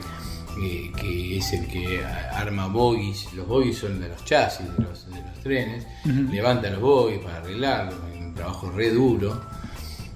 [0.57, 5.11] que, que es el que arma bogies, los bogies son de los chasis de los,
[5.11, 9.41] de los trenes, levanta los bogies para arreglarlos, es un trabajo re duro.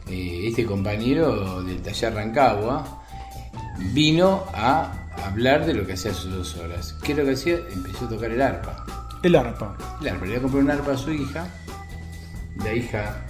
[0.08, 3.04] Eh, este compañero del taller Rancagua
[3.92, 4.92] vino a
[5.24, 6.96] hablar de lo que hacía sus dos horas.
[7.02, 7.58] ¿Qué es lo que hacía?
[7.70, 8.84] Empezó a tocar el arpa.
[9.22, 9.76] El arpa.
[10.00, 11.46] El arpa, le comprar un arpa a su hija,
[12.56, 13.24] la hija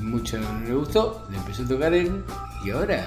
[0.00, 2.24] mucho no le gustó, le empezó a tocar él
[2.64, 3.06] y ahora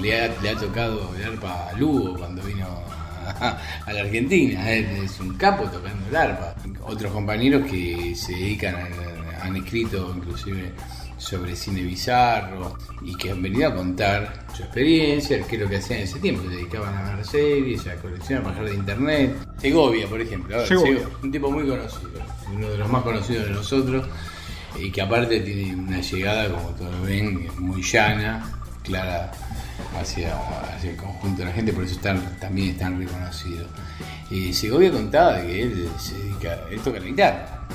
[0.00, 4.70] le ha, le ha tocado el arpa a Lugo cuando vino a, a la Argentina.
[4.70, 6.54] Él es un capo tocando el arpa.
[6.82, 10.72] Otros compañeros que se dedican, a- han escrito inclusive
[11.16, 15.76] sobre cine bizarro y que han venido a contar su experiencia, qué es lo que
[15.76, 19.34] hacían en ese tiempo, se dedicaban a ver series, a coleccionar, a bajar de internet.
[19.58, 20.66] Segovia, por ejemplo.
[20.66, 22.10] Segovia, un tipo muy conocido,
[22.54, 24.06] uno de los más conocidos de nosotros,
[24.78, 28.50] y que aparte tiene una llegada, como todos ven, muy llana,
[28.82, 29.30] clara
[29.98, 30.36] hacia,
[30.74, 33.66] hacia el conjunto de la gente, por eso están, también es tan reconocido.
[34.30, 37.66] Y Segovia contaba de que él se dedica, él toca la guitarra.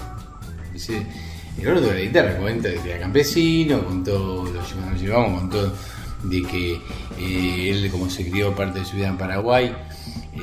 [1.57, 5.73] El oro de la guitarra cuenta de que era campesino, contó, lo llevamos, llevamos, contó
[6.23, 6.81] de que
[7.19, 9.73] eh, él, como se crió parte de su vida en Paraguay,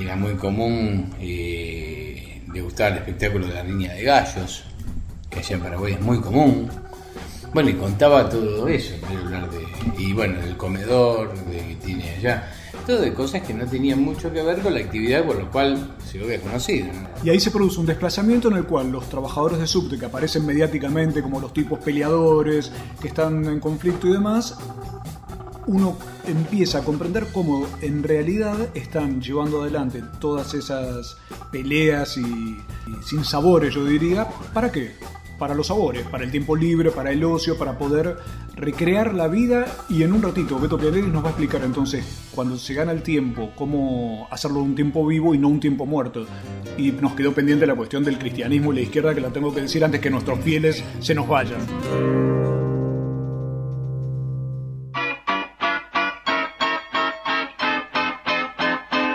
[0.01, 4.65] era muy común, eh, le gustaba el espectáculo de la riña de gallos,
[5.29, 6.71] que allá en Paraguay es muy común.
[7.53, 9.63] Bueno, y contaba todo eso, hablar de,
[9.99, 12.51] y bueno, del comedor, de que tiene allá,
[12.87, 15.95] todo de cosas que no tenían mucho que ver con la actividad por lo cual
[16.11, 16.87] se lo había conocido.
[16.87, 17.09] ¿no?
[17.23, 20.47] Y ahí se produce un desplazamiento en el cual los trabajadores de subte que aparecen
[20.47, 24.57] mediáticamente como los tipos peleadores, que están en conflicto y demás,
[25.67, 31.19] uno empieza a comprender cómo en realidad están llevando adelante todas esas
[31.51, 34.93] peleas y, y sin sabores, yo diría, ¿para qué?
[35.39, 38.17] Para los sabores, para el tiempo libre, para el ocio, para poder
[38.55, 42.57] recrear la vida y en un ratito Beto Pianelli nos va a explicar entonces cuando
[42.57, 46.27] se gana el tiempo cómo hacerlo un tiempo vivo y no un tiempo muerto.
[46.77, 49.63] Y nos quedó pendiente la cuestión del cristianismo y la izquierda que la tengo que
[49.63, 51.61] decir antes que nuestros fieles se nos vayan.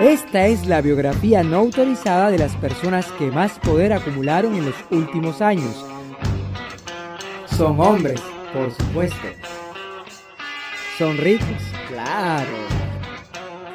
[0.02, 4.76] Esta es la biografía no autorizada de las personas que más poder acumularon en los
[4.92, 5.84] últimos años.
[7.58, 8.22] Son hombres,
[8.54, 9.28] por supuesto.
[11.00, 11.48] Son ricos,
[11.88, 12.52] claro.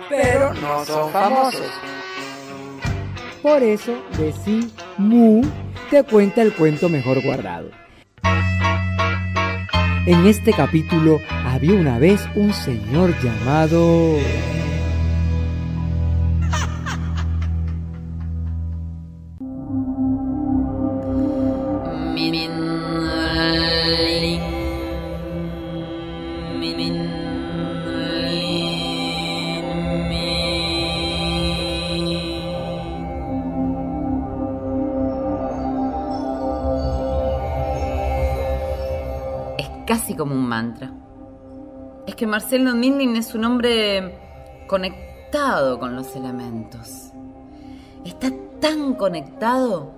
[0.09, 1.67] Pero no son famosos.
[3.43, 5.43] Por eso, Desi Mu
[5.91, 7.71] te cuenta el cuento mejor guardado.
[10.07, 14.17] En este capítulo había una vez un señor llamado...
[40.53, 40.93] mantra.
[42.07, 44.19] Es que Marcelo Mindlin es un hombre
[44.67, 47.13] conectado con los elementos.
[48.05, 48.31] Está
[48.61, 49.93] tan conectado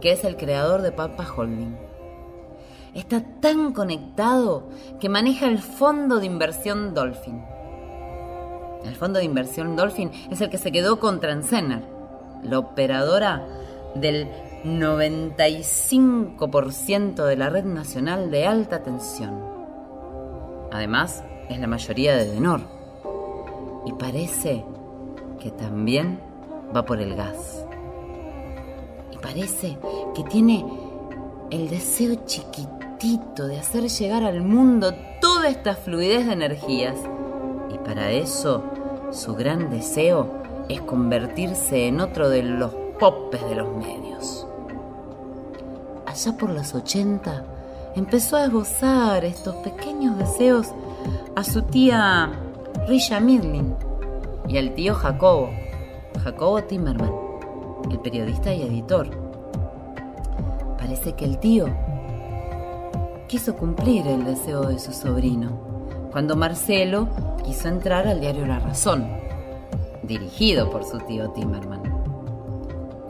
[0.00, 1.76] que es el creador de Pampa Holding.
[2.94, 4.68] Está tan conectado
[5.00, 7.42] que maneja el fondo de inversión Dolphin.
[8.84, 11.82] El fondo de inversión Dolphin es el que se quedó con Transener,
[12.44, 13.44] la operadora
[13.96, 14.28] del
[14.62, 19.55] 95% de la red nacional de alta tensión.
[20.72, 22.60] Además, es la mayoría de Denor.
[23.84, 24.64] Y parece
[25.40, 26.20] que también
[26.74, 27.64] va por el gas.
[29.12, 29.78] Y parece
[30.14, 30.64] que tiene
[31.50, 36.98] el deseo chiquitito de hacer llegar al mundo toda esta fluidez de energías.
[37.72, 38.64] Y para eso,
[39.12, 44.46] su gran deseo es convertirse en otro de los popes de los medios.
[46.06, 47.44] Allá por los 80,
[47.96, 50.68] empezó a esbozar estos pequeños deseos
[51.34, 52.30] a su tía
[52.86, 53.74] Risha Midlin
[54.46, 55.50] y al tío Jacobo,
[56.22, 57.12] Jacobo Timmerman,
[57.90, 59.08] el periodista y editor.
[60.78, 61.66] Parece que el tío
[63.28, 65.50] quiso cumplir el deseo de su sobrino
[66.12, 67.08] cuando Marcelo
[67.44, 69.06] quiso entrar al diario La Razón,
[70.02, 71.82] dirigido por su tío Timmerman.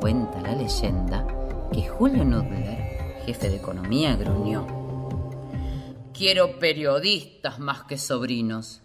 [0.01, 1.27] Cuenta la leyenda
[1.73, 2.79] que Julio Nudler,
[3.25, 4.76] jefe de economía, gruñó.
[6.17, 8.81] Quiero periodistas más que sobrinos.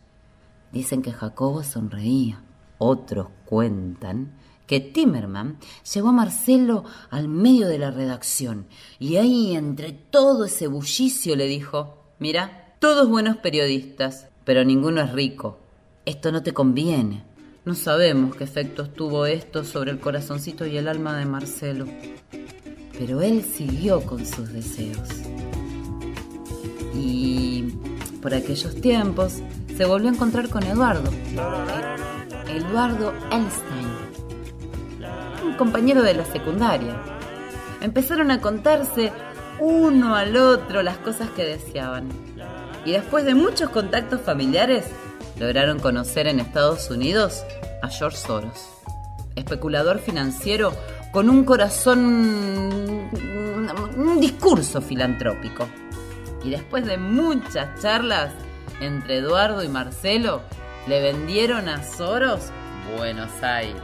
[0.73, 2.43] Dicen que Jacobo sonreía.
[2.77, 5.57] Otros cuentan que Timmerman
[5.93, 8.67] llevó a Marcelo al medio de la redacción
[8.99, 15.13] y ahí entre todo ese bullicio le dijo, mira, todos buenos periodistas, pero ninguno es
[15.13, 15.59] rico.
[16.05, 17.23] Esto no te conviene.
[17.63, 21.85] No sabemos qué efectos tuvo esto sobre el corazoncito y el alma de Marcelo,
[22.99, 25.07] pero él siguió con sus deseos.
[27.01, 27.63] Y
[28.21, 29.41] por aquellos tiempos
[29.75, 31.09] se volvió a encontrar con Eduardo,
[32.47, 33.87] Eduardo Einstein,
[35.43, 37.01] un compañero de la secundaria.
[37.81, 39.11] Empezaron a contarse
[39.59, 42.09] uno al otro las cosas que deseaban.
[42.85, 44.85] Y después de muchos contactos familiares,
[45.39, 47.43] lograron conocer en Estados Unidos
[47.81, 48.69] a George Soros,
[49.35, 50.71] especulador financiero
[51.11, 51.99] con un corazón,
[53.97, 55.67] un discurso filantrópico.
[56.43, 58.33] Y después de muchas charlas
[58.79, 60.41] entre Eduardo y Marcelo,
[60.87, 62.51] le vendieron a Soros
[62.97, 63.81] Buenos Aires.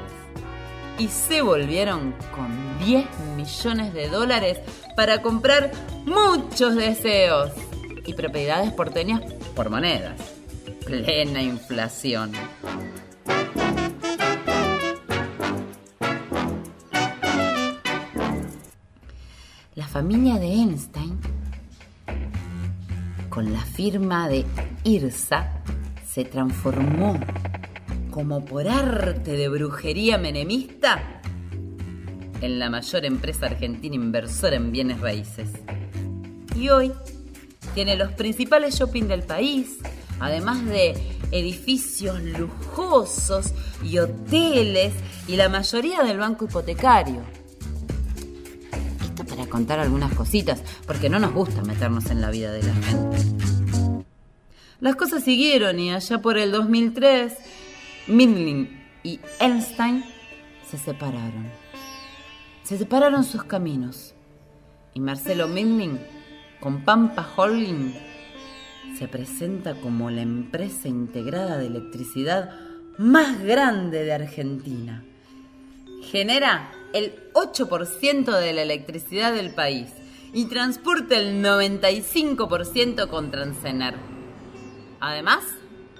[0.97, 3.05] Y se volvieron con 10
[3.35, 4.59] millones de dólares
[4.95, 5.71] para comprar
[6.05, 7.51] muchos deseos
[8.05, 9.21] y propiedades porteñas
[9.55, 10.19] por monedas.
[10.85, 12.31] Plena inflación.
[19.75, 21.19] La familia de Einstein,
[23.37, 24.45] con la firma de
[24.83, 25.61] IRSA,
[26.11, 27.19] se transformó
[28.09, 31.21] como por arte de brujería menemista
[32.41, 35.51] en la mayor empresa argentina inversora en bienes raíces.
[36.55, 36.91] Y hoy
[37.75, 39.77] tiene los principales shopping del país,
[40.19, 40.95] además de
[41.29, 44.95] edificios lujosos y hoteles
[45.27, 47.21] y la mayoría del banco hipotecario.
[49.37, 53.17] Para contar algunas cositas, porque no nos gusta meternos en la vida de la gente.
[54.79, 57.33] Las cosas siguieron y allá por el 2003,
[58.07, 60.03] Mindling y Einstein
[60.69, 61.51] se separaron.
[62.63, 64.15] Se separaron sus caminos
[64.95, 65.99] y Marcelo Mindling
[66.59, 67.93] con Pampa Holding
[68.97, 72.49] se presenta como la empresa integrada de electricidad
[72.97, 75.03] más grande de Argentina.
[76.09, 79.89] Genera el 8% de la electricidad del país
[80.33, 83.95] y transporta el 95% con Transener.
[84.99, 85.43] Además,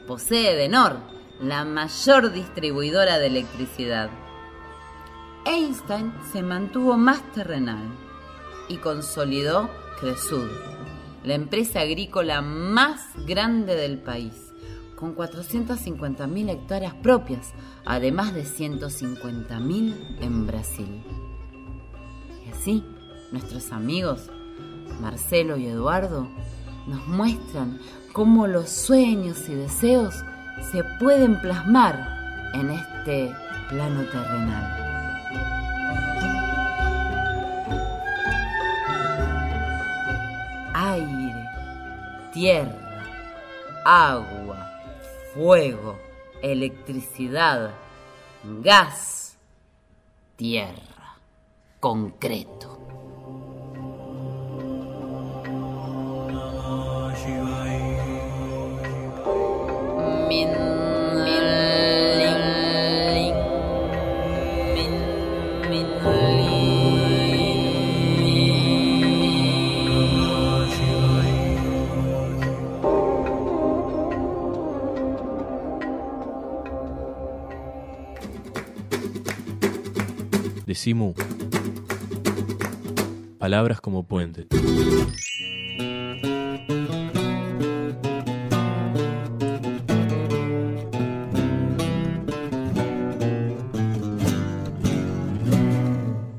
[0.07, 0.99] posee Denor,
[1.39, 4.09] la mayor distribuidora de electricidad.
[5.45, 7.85] Einstein se mantuvo más terrenal
[8.69, 9.69] y consolidó
[9.99, 10.49] Cresud,
[11.23, 14.47] la empresa agrícola más grande del país,
[14.98, 17.54] con 450.000 hectáreas propias,
[17.86, 21.02] además de 150.000 en Brasil.
[22.45, 22.84] Y así,
[23.32, 24.30] nuestros amigos
[25.00, 26.28] Marcelo y Eduardo
[26.88, 27.80] nos muestran
[28.12, 30.16] cómo los sueños y deseos
[30.72, 33.32] se pueden plasmar en este
[33.70, 34.88] plano terrenal.
[40.80, 41.50] aire,
[42.32, 43.04] tierra,
[43.84, 44.66] agua,
[45.38, 45.99] fuego,
[46.41, 47.69] electricidad,
[48.63, 49.38] gas,
[50.35, 51.19] tierra,
[51.79, 52.79] concreto.
[60.27, 60.66] Min,
[80.68, 81.13] Decimu.
[83.39, 84.47] Palabras como puente.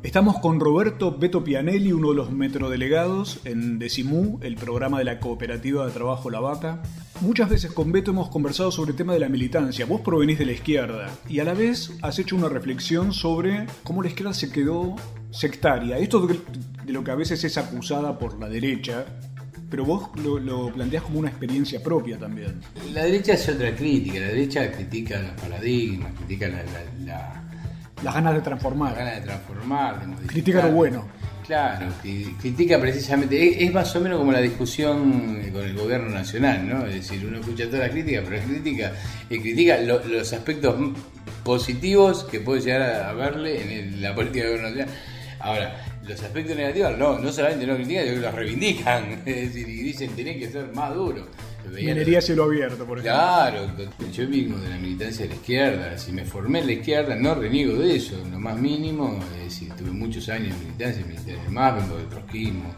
[0.02, 5.20] Estamos con Roberto Beto Pianelli, uno de los metrodelegados en Decimú, el programa de la
[5.20, 6.82] Cooperativa de Trabajo La Vaca.
[7.20, 9.86] Muchas veces con Beto hemos conversado sobre el tema de la militancia.
[9.86, 14.02] Vos provenís de la izquierda y a la vez has hecho una reflexión sobre cómo
[14.02, 14.94] la izquierda se quedó
[15.30, 15.98] sectaria.
[15.98, 16.38] Esto de,
[16.86, 19.04] lo que a veces es acusada por la derecha,
[19.68, 22.60] pero vos lo, lo planteás como una experiencia propia también.
[22.92, 27.44] La derecha hace otra crítica, la derecha critica los paradigmas, critica la, la- la-
[28.04, 28.90] Las ganas de transformar.
[28.92, 30.26] las ganas de transformar, de.
[30.28, 31.08] Critica lo bueno.
[31.48, 36.68] Claro, cri- critica precisamente, es, más o menos como la discusión con el gobierno nacional,
[36.68, 36.84] ¿no?
[36.86, 38.92] Es decir, uno escucha todas las críticas, pero la crítica,
[39.30, 40.76] eh, critica lo- los aspectos
[41.44, 44.94] positivos que puede llegar a, a verle en la política del gobierno nacional.
[45.40, 49.68] Ahora, los aspectos negativos no, no solamente no critican, sino que los reivindican, es decir,
[49.70, 51.28] y dicen tenés que ser más duro.
[51.70, 53.12] Veía Minería cielo abierto, por ejemplo.
[53.12, 53.66] Claro,
[54.12, 57.34] yo vengo de la militancia de la izquierda, si me formé en la izquierda no
[57.34, 61.50] reniego de eso, en lo más mínimo, es decir, tuve muchos años de militancia, militancia
[61.50, 62.74] MAS, vengo del trotskismo.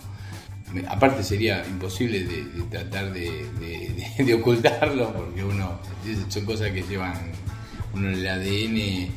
[0.88, 5.80] Aparte sería imposible de, de tratar de- de ocultarlo, porque uno,
[6.28, 7.14] son cosas que llevan
[7.92, 9.10] uno en el ADN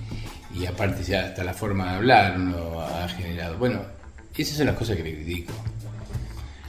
[0.55, 3.57] y aparte ya hasta la forma de hablar uno ha generado.
[3.57, 3.81] Bueno,
[4.35, 5.53] esas son las cosas que le critico,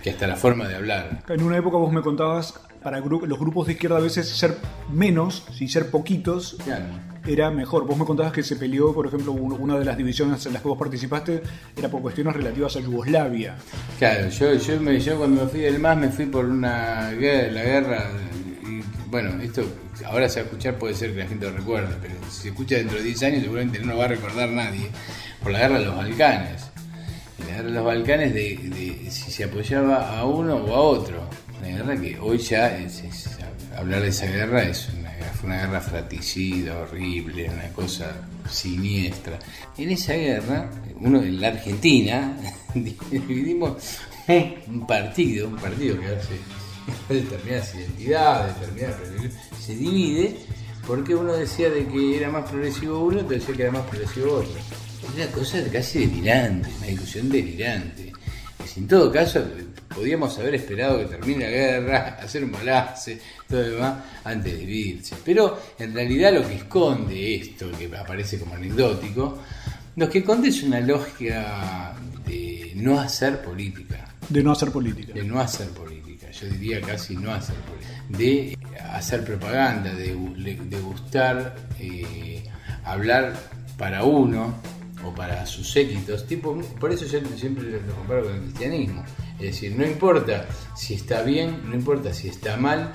[0.03, 1.23] que hasta la forma de hablar.
[1.29, 4.57] En una época vos me contabas, para gru- los grupos de izquierda a veces ser
[4.93, 6.85] menos, si ser poquitos, Claro.
[7.27, 7.87] era mejor.
[7.87, 10.63] Vos me contabas que se peleó, por ejemplo, un- una de las divisiones en las
[10.63, 11.43] que vos participaste
[11.77, 13.57] era por cuestiones relativas a Yugoslavia.
[13.99, 17.51] Claro, yo, yo, me, yo cuando me fui del MAS me fui por una guerra,
[17.53, 18.11] la guerra,
[18.69, 19.63] y bueno, esto
[20.07, 22.49] ahora se va a escuchar, puede ser que la gente lo recuerde, pero si se
[22.51, 24.91] escucha dentro de 10 años seguramente no lo va a recordar nadie,
[25.43, 26.71] por la guerra de los Balcanes.
[27.39, 28.57] La guerra de los Balcanes de,
[29.03, 31.17] de si se apoyaba a uno o a otro.
[31.69, 33.29] Guerra que hoy ya es- es-
[33.77, 38.13] hablar de esa guerra es una, fue una guerra fratricida, horrible, una cosa
[38.51, 39.39] siniestra.
[39.77, 42.37] En esa guerra, uno en la Argentina,
[42.75, 43.83] dividimos
[44.69, 46.35] un, partido, un partido que hace
[47.09, 48.97] determinadas identidades, determinadas
[49.61, 50.37] se divide
[50.87, 54.35] porque uno decía de que era más progresivo uno, otro decía que era más progresivo
[54.35, 54.53] otro.
[54.59, 58.13] Es una cosa casi delirante, una discusión delirante.
[58.67, 59.43] Si en todo caso
[59.95, 64.59] podíamos haber esperado que termine la guerra, hacer un balance, todo lo demás, antes de
[64.59, 65.17] dividirse.
[65.25, 69.39] Pero en realidad lo que esconde esto, que aparece como anecdótico,
[69.97, 71.95] lo que esconde es una lógica
[72.27, 74.09] de no hacer política.
[74.29, 75.13] De no hacer política.
[75.13, 78.59] de no hacer política, yo diría casi no hacer política, de
[78.91, 82.43] hacer propaganda, de, de gustar eh,
[82.85, 83.35] hablar
[83.77, 84.55] para uno
[85.05, 89.05] o para sus séquitos, tipo, por eso yo siempre lo comparo con el cristianismo,
[89.39, 92.93] es decir, no importa si está bien, no importa si está mal,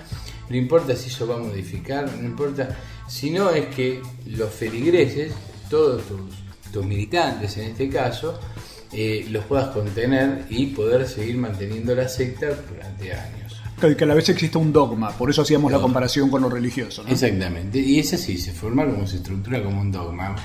[0.50, 2.78] no importa si eso va a modificar, no importa,
[3.08, 5.34] sino es que los feligreses,
[5.70, 6.22] todos tus,
[6.72, 8.40] tus militantes en este caso,
[8.92, 13.62] eh, los puedas contener y poder seguir manteniendo la secta durante años.
[13.80, 15.86] Que, a la vez existe un dogma, por eso hacíamos la Dogma.
[15.88, 17.04] comparación con lo religioso.
[17.04, 17.10] ¿no?
[17.10, 20.36] Exactamente, y es así, se forma como se estructura como un dogma.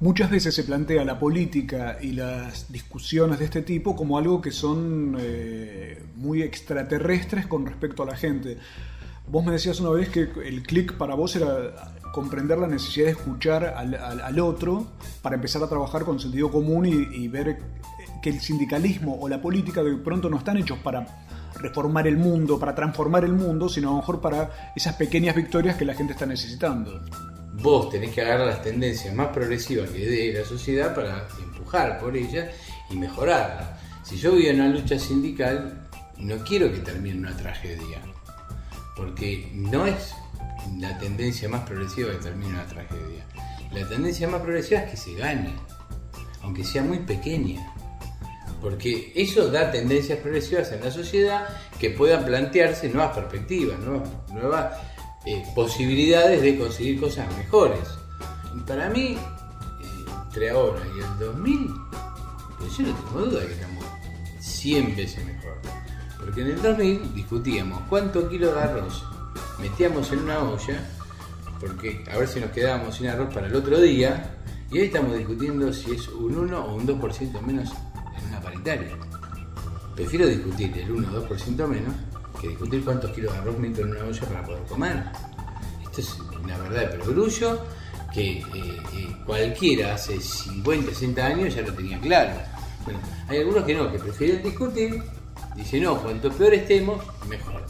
[0.00, 4.50] Muchas veces se plantea la política y las discusiones de este tipo como algo que
[4.50, 8.56] son eh, muy extraterrestres con respecto a la gente.
[9.28, 13.12] Vos me decías una vez que el clic para vos era comprender la necesidad de
[13.12, 14.86] escuchar al, otro
[15.20, 17.58] para empezar a trabajar con sentido común y, y ver
[18.22, 21.26] que el sindicalismo o la política de pronto no están hechos para
[21.56, 25.76] reformar el mundo, para transformar el mundo, sino a lo mejor para esas pequeñas victorias
[25.76, 27.02] que la gente está necesitando.
[27.62, 32.16] Vos tenés que agarrar las tendencias más progresivas que dé la sociedad para empujar por
[32.16, 32.48] ellas
[32.88, 33.78] y mejorarla.
[34.02, 38.00] Si yo voy a una lucha sindical, no quiero que termine una tragedia,
[38.96, 40.14] porque no es
[40.78, 43.26] la tendencia más progresiva que termine una tragedia.
[43.72, 45.54] La tendencia más progresiva es que se gane,
[46.42, 47.74] aunque sea muy pequeña.
[48.60, 51.46] Porque eso da tendencias progresivas en la sociedad
[51.78, 54.89] que puedan plantearse nuevas perspectivas, nuevas, nuevas
[55.26, 57.88] eh, posibilidades de conseguir cosas mejores.
[58.56, 61.74] Y para mí, eh, entre ahora y el 2000,
[62.58, 63.84] pues yo no tengo duda de que estamos
[64.40, 65.58] 100 veces mejor.
[66.18, 69.04] Porque en el 2000 discutíamos cuántos kilos de arroz
[69.60, 70.80] metíamos en una olla,
[71.60, 74.36] porque a ver si nos quedábamos sin arroz para el otro día,
[74.70, 77.70] y hoy estamos discutiendo si es un 1 o un 2% menos
[78.18, 78.96] en una paritaria.
[79.94, 81.94] Prefiero discutir el 1 o 2% menos
[82.40, 85.02] que discutir cuántos kilos de arroz meto en una olla para poder comer.
[85.82, 87.60] Esto es una verdad de perogrullo
[88.12, 92.32] que eh, eh, cualquiera hace 50, 60 años ya lo tenía claro.
[92.84, 95.02] Bueno, hay algunos que no, que prefieren discutir,
[95.54, 97.64] dicen no, cuanto peor estemos, mejor.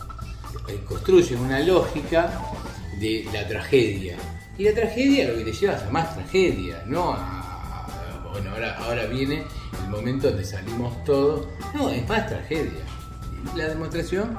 [0.69, 2.31] Eh, construyen una lógica
[2.99, 4.17] de la tragedia.
[4.57, 8.27] Y la tragedia lo que te lleva a más tragedia, no a.
[8.31, 9.43] Bueno, ahora, ahora viene
[9.83, 11.49] el momento donde salimos todos.
[11.75, 12.85] No, es más tragedia.
[13.57, 14.37] La demostración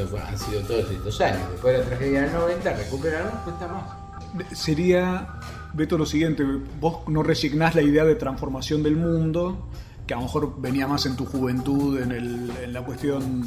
[0.00, 1.40] eso fue- han sido todos estos años.
[1.52, 4.58] Después de la tragedia del 90, recuperarnos cuesta más.
[4.58, 5.28] Sería,
[5.74, 6.44] Beto, lo siguiente,
[6.80, 9.68] vos no resignás la idea de transformación del mundo,
[10.06, 13.46] que a lo mejor venía más en tu juventud, en, el- la cuestión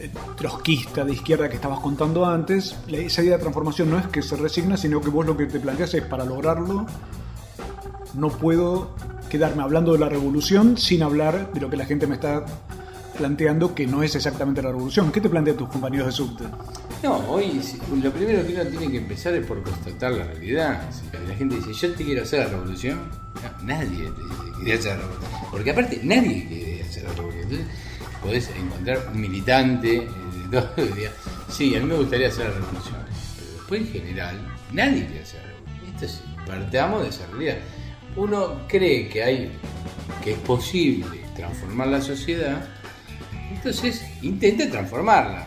[0.00, 2.76] eh, trotskista de izquierda que estabas contando antes.
[2.88, 5.60] Esa idea de transformación no es que se resigna, sino que vos lo que te
[5.60, 6.86] planteas es para lograrlo,
[8.14, 8.94] no puedo
[9.30, 12.44] quedarme hablando de la revolución sin hablar de lo que la gente me está
[13.16, 15.12] planteando que no es exactamente la revolución.
[15.12, 16.44] ¿Qué te plantean tus compañeros de subte?
[17.02, 17.60] No, hoy
[18.02, 20.82] lo primero que uno tiene que empezar es por constatar la realidad.
[21.28, 23.00] La gente dice, yo te quiero hacer la revolución,
[23.62, 25.30] nadie te dice quiere hacer la revolución.
[25.50, 27.42] Porque aparte, nadie quiere hacer la revolución.
[27.42, 27.66] Entonces,
[28.22, 30.08] podés encontrar un militante
[30.52, 31.10] eh.
[31.48, 32.96] Sí, a mí me gustaría hacer la revolución.
[33.36, 34.36] Pero después, en general,
[34.72, 35.94] nadie quiere hacer la revolución.
[35.94, 37.56] Esto es, partamos de esa realidad.
[38.16, 39.52] Uno cree que hay,
[40.22, 42.68] que es posible transformar la sociedad,
[43.64, 45.46] entonces intenta transformarla.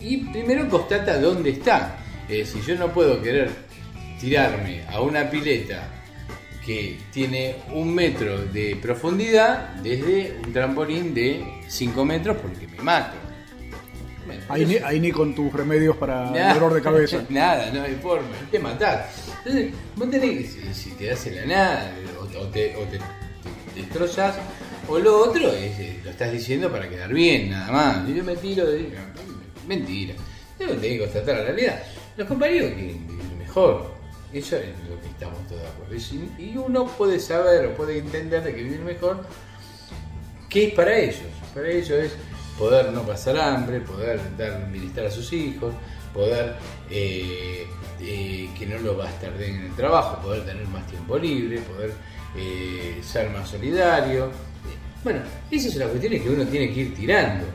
[0.00, 1.96] Y primero constata dónde está.
[2.28, 3.50] Eh, si yo no puedo querer
[4.20, 5.88] tirarme a una pileta
[6.64, 13.16] que tiene un metro de profundidad desde un trampolín de 5 metros porque me mato.
[14.26, 16.54] Bueno, Ahí ni, eso- ahí ni con tus remedios para Nada.
[16.54, 17.24] dolor de cabeza.
[17.28, 19.08] Nada, no hay forma, te matar.
[19.38, 22.98] Entonces, vos tenés que, si, si quedás en la nada, o, o te, o te-
[22.98, 24.36] te destrozas,
[24.88, 28.08] o lo otro es, eh, lo estás diciendo para quedar bien, nada más.
[28.08, 28.92] Yo me tiro de.
[29.66, 30.14] mentira.
[30.58, 31.82] Yo tenés que constatar la realidad.
[32.16, 33.92] Los compañeros quieren vivir mejor.
[34.32, 35.94] Eso es lo que estamos todos de acuerdo.
[36.38, 39.26] Y uno puede saber o puede entender de que vivir mejor
[40.48, 41.16] ¿Qué es para ellos?
[41.54, 42.12] Para ellos es
[42.58, 45.72] poder no pasar hambre, poder dar bienestar a sus hijos,
[46.12, 46.56] poder
[46.90, 47.66] eh,
[47.98, 51.94] eh, que no lo bastarden en el trabajo, poder tener más tiempo libre, poder
[53.02, 54.30] ser más solidario.
[55.04, 57.46] Bueno, esas son las cuestiones que uno tiene que ir tirando.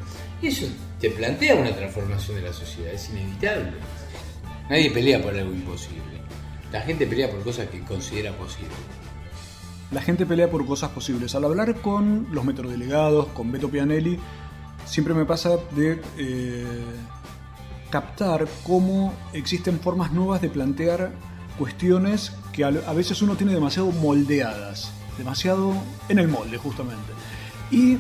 [0.42, 0.68] Eso
[1.00, 3.72] te plantea una transformación de la sociedad, es inevitable.
[4.70, 6.04] Nadie pelea por algo imposible.
[6.72, 8.76] La gente pelea por cosas que considera posibles.
[9.92, 11.34] La gente pelea por cosas posibles.
[11.36, 14.20] Al hablar con los metrodelegados, con Beto Pianelli,
[14.86, 16.66] siempre me pasa de eh,
[17.90, 21.14] captar cómo existen formas nuevas de plantear
[21.58, 25.74] cuestiones que a veces uno tiene demasiado moldeadas, demasiado
[26.10, 27.14] en el molde justamente.
[27.72, 27.98] Y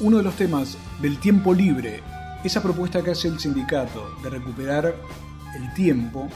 [0.00, 2.02] uno de los temas del tiempo libre,
[2.42, 4.94] esa propuesta que hace el sindicato de recuperar
[5.56, 6.28] el tiempo,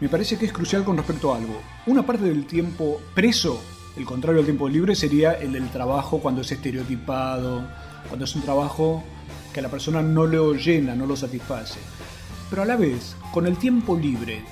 [0.00, 1.60] me parece que es crucial con respecto a algo.
[1.86, 3.62] Una parte del tiempo preso,
[3.96, 7.66] el contrario al tiempo libre, sería el del trabajo cuando es estereotipado,
[8.08, 9.02] cuando es un trabajo
[9.54, 11.78] que a la persona no lo llena, no lo satisface.
[12.50, 14.44] Pero a la vez, con el tiempo libre,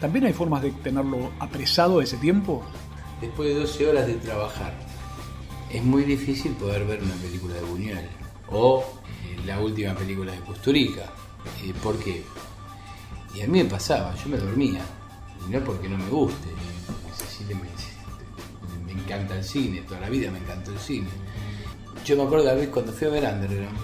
[0.00, 2.64] ¿también hay formas de tenerlo apresado ese tiempo?
[3.20, 4.72] Después de 12 horas de trabajar,
[5.70, 8.08] es muy difícil poder ver una película de Buñuel
[8.50, 8.84] o
[9.24, 11.12] eh, la última película de Custurica.
[11.62, 12.24] Eh, ¿Por qué?
[13.34, 14.80] Y a mí me pasaba, yo me dormía.
[15.46, 16.48] Y no porque no me guste.
[16.86, 21.08] porque sí, me, me encanta el cine, toda la vida me encantó el cine.
[22.04, 23.78] Yo me acuerdo de la vez cuando fui a ver Underground,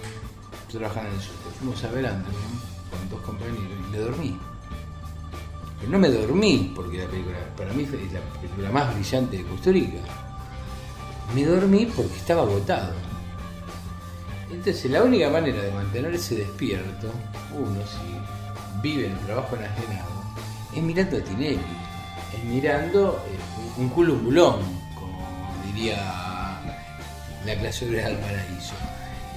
[0.72, 2.60] yo trabajaba en el sur, fuimos a ver Underground
[2.90, 4.38] con dos compañeros y me dormí.
[5.78, 9.42] Pero no me dormí porque la película, para mí es la película más brillante de
[9.44, 10.23] Custurica.
[11.34, 12.92] Me dormí porque estaba agotado.
[14.50, 17.10] Entonces la única manera de mantenerse despierto,
[17.52, 20.14] uno si vive en el trabajo enajenado,
[20.74, 21.58] es mirando a Tinelli,
[22.36, 24.60] es mirando eh, un bulón,
[24.94, 25.96] como diría
[27.44, 28.74] la clase obrera del paraíso.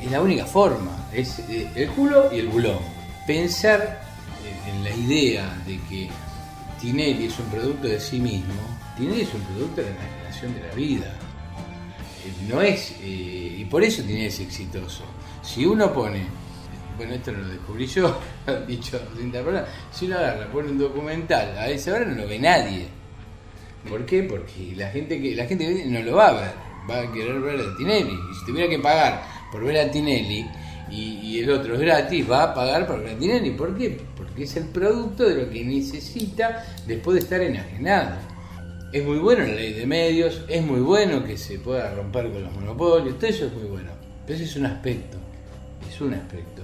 [0.02, 2.80] Es la única forma, es eh, el culo y el bulón.
[3.26, 4.02] Pensar
[4.46, 6.10] eh, en la idea de que
[6.80, 8.54] Tinelli es un producto de sí mismo,
[8.96, 11.17] Tinelli es un producto de la imaginación de la vida.
[12.48, 15.04] No es, eh, y por eso Tinelli es exitoso.
[15.42, 16.26] Si uno pone,
[16.98, 18.20] bueno, esto no lo descubrí yo,
[18.68, 22.40] dicho sin palabras, si uno agarra, pone un documental, a esa hora no lo ve
[22.40, 22.88] nadie.
[23.88, 24.24] ¿Por qué?
[24.24, 26.54] Porque la gente que la gente no lo va a ver,
[26.90, 28.14] va a querer ver a Tinelli.
[28.14, 30.46] Y si tuviera que pagar por ver a Tinelli
[30.90, 33.52] y, y el otro es gratis, va a pagar por ver a Tinelli.
[33.52, 34.02] ¿Por qué?
[34.16, 38.37] Porque es el producto de lo que necesita después de estar enajenado.
[38.92, 42.42] Es muy bueno la ley de medios, es muy bueno que se pueda romper con
[42.42, 43.92] los monopolios, todo eso es muy bueno.
[44.26, 45.18] Pero ese es un aspecto,
[45.90, 46.64] es un aspecto.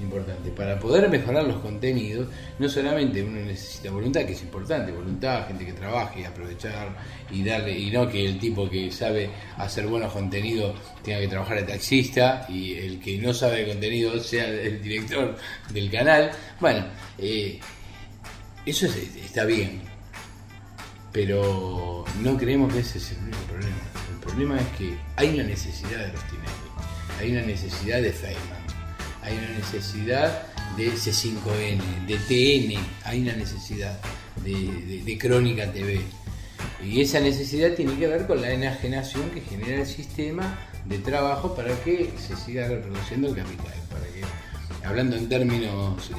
[0.00, 0.50] importante.
[0.50, 5.64] Para poder mejorar los contenidos, no solamente uno necesita voluntad, que es importante, voluntad, gente
[5.64, 6.94] que trabaje y aprovechar
[7.30, 11.58] y darle, y no que el tipo que sabe hacer buenos contenidos tenga que trabajar
[11.58, 15.36] de taxista y el que no sabe de contenido sea el director
[15.72, 16.30] del canal.
[16.60, 16.84] Bueno,
[17.16, 17.58] eh,
[18.66, 19.80] eso está bien,
[21.14, 23.76] pero no creemos que ese es el único problema.
[24.12, 26.20] El problema es que hay una necesidad de los
[27.18, 28.64] hay una necesidad de Feynman
[29.24, 30.42] hay una necesidad
[30.76, 33.98] de C5N, de TN, hay una necesidad
[34.44, 36.00] de, Crónica TV.
[36.84, 41.54] Y esa necesidad tiene que ver con la enajenación que genera el sistema de trabajo
[41.54, 44.20] para que se siga reproduciendo el capital, para que,
[44.84, 46.10] hablando en términos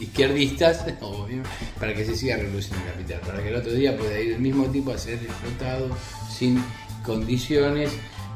[0.00, 0.84] izquierdistas,
[1.78, 4.40] para que se siga reproduciendo el capital, para que el otro día pueda ir el
[4.40, 5.90] mismo tipo a ser explotado
[6.30, 6.62] sin
[7.04, 7.92] condiciones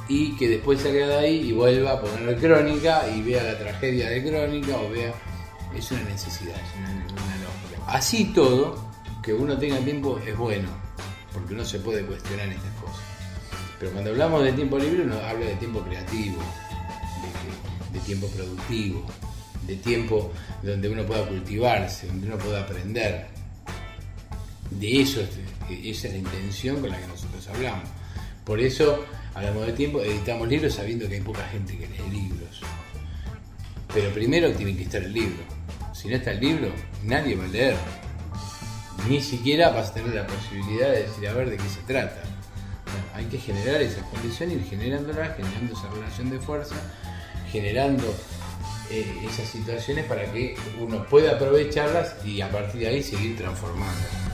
[0.09, 4.11] y que después salga de ahí y vuelva a poner crónica y vea la tragedia
[4.11, 5.13] de crónica o vea.
[5.77, 7.83] Es una necesidad, es una, lógica.
[7.87, 8.91] Así todo,
[9.23, 10.69] que uno tenga tiempo es bueno,
[11.33, 13.05] porque uno se puede cuestionar estas cosas.
[13.79, 16.41] Pero cuando hablamos de tiempo libre, uno habla de tiempo creativo,
[17.93, 19.07] de tiempo productivo,
[19.69, 23.27] de tiempo donde uno pueda cultivarse, donde uno pueda aprender.
[24.71, 27.89] De eso, esa es la intención con la que nosotros hablamos.
[28.45, 29.05] Por eso
[29.35, 32.63] hablamos de tiempo, editamos libros sabiendo que hay poca gente que lee libros.
[33.93, 35.43] Pero primero tiene que estar el libro.
[35.93, 36.73] Si no está el libro,
[37.05, 37.77] nadie va a leer.
[39.09, 42.23] Ni siquiera vas a tener la posibilidad de decir a ver de qué se trata.
[43.15, 46.77] hay que generar esas condiciones, ir generándolas, generando esa relación de fuerza,
[47.51, 48.15] generando
[48.91, 54.29] eh, esas situaciones para que uno pueda aprovecharlas y a partir de ahí seguir transformando.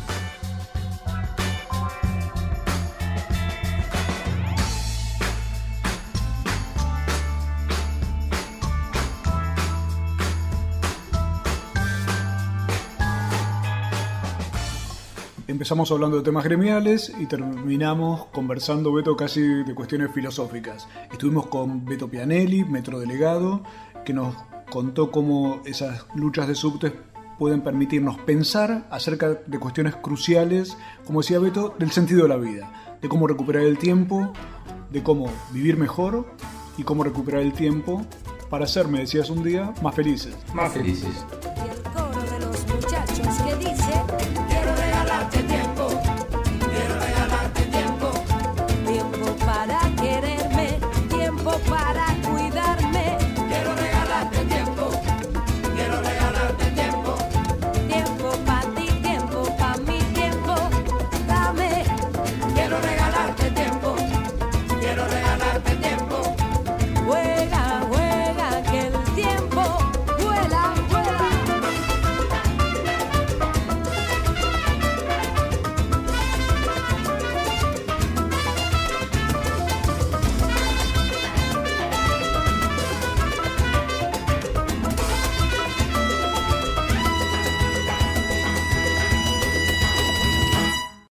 [15.55, 20.89] Empezamos hablando de temas gremiales y terminamos conversando, Beto, casi de cuestiones filosóficas.
[21.13, 23.63] Estuvimos con Beto Pianelli, metrodelegado,
[24.05, 24.35] que nos
[24.71, 26.93] contó cómo esas luchas de subtes
[27.39, 32.97] pueden permitirnos pensar acerca de cuestiones cruciales, como decía Beto, del sentido de la vida,
[33.01, 34.33] de cómo recuperar el tiempo,
[34.91, 36.27] de cómo vivir mejor
[36.79, 38.05] y cómo recuperar el tiempo
[38.51, 40.37] para ser, me decías un día, más felices.
[40.55, 41.25] Más felices.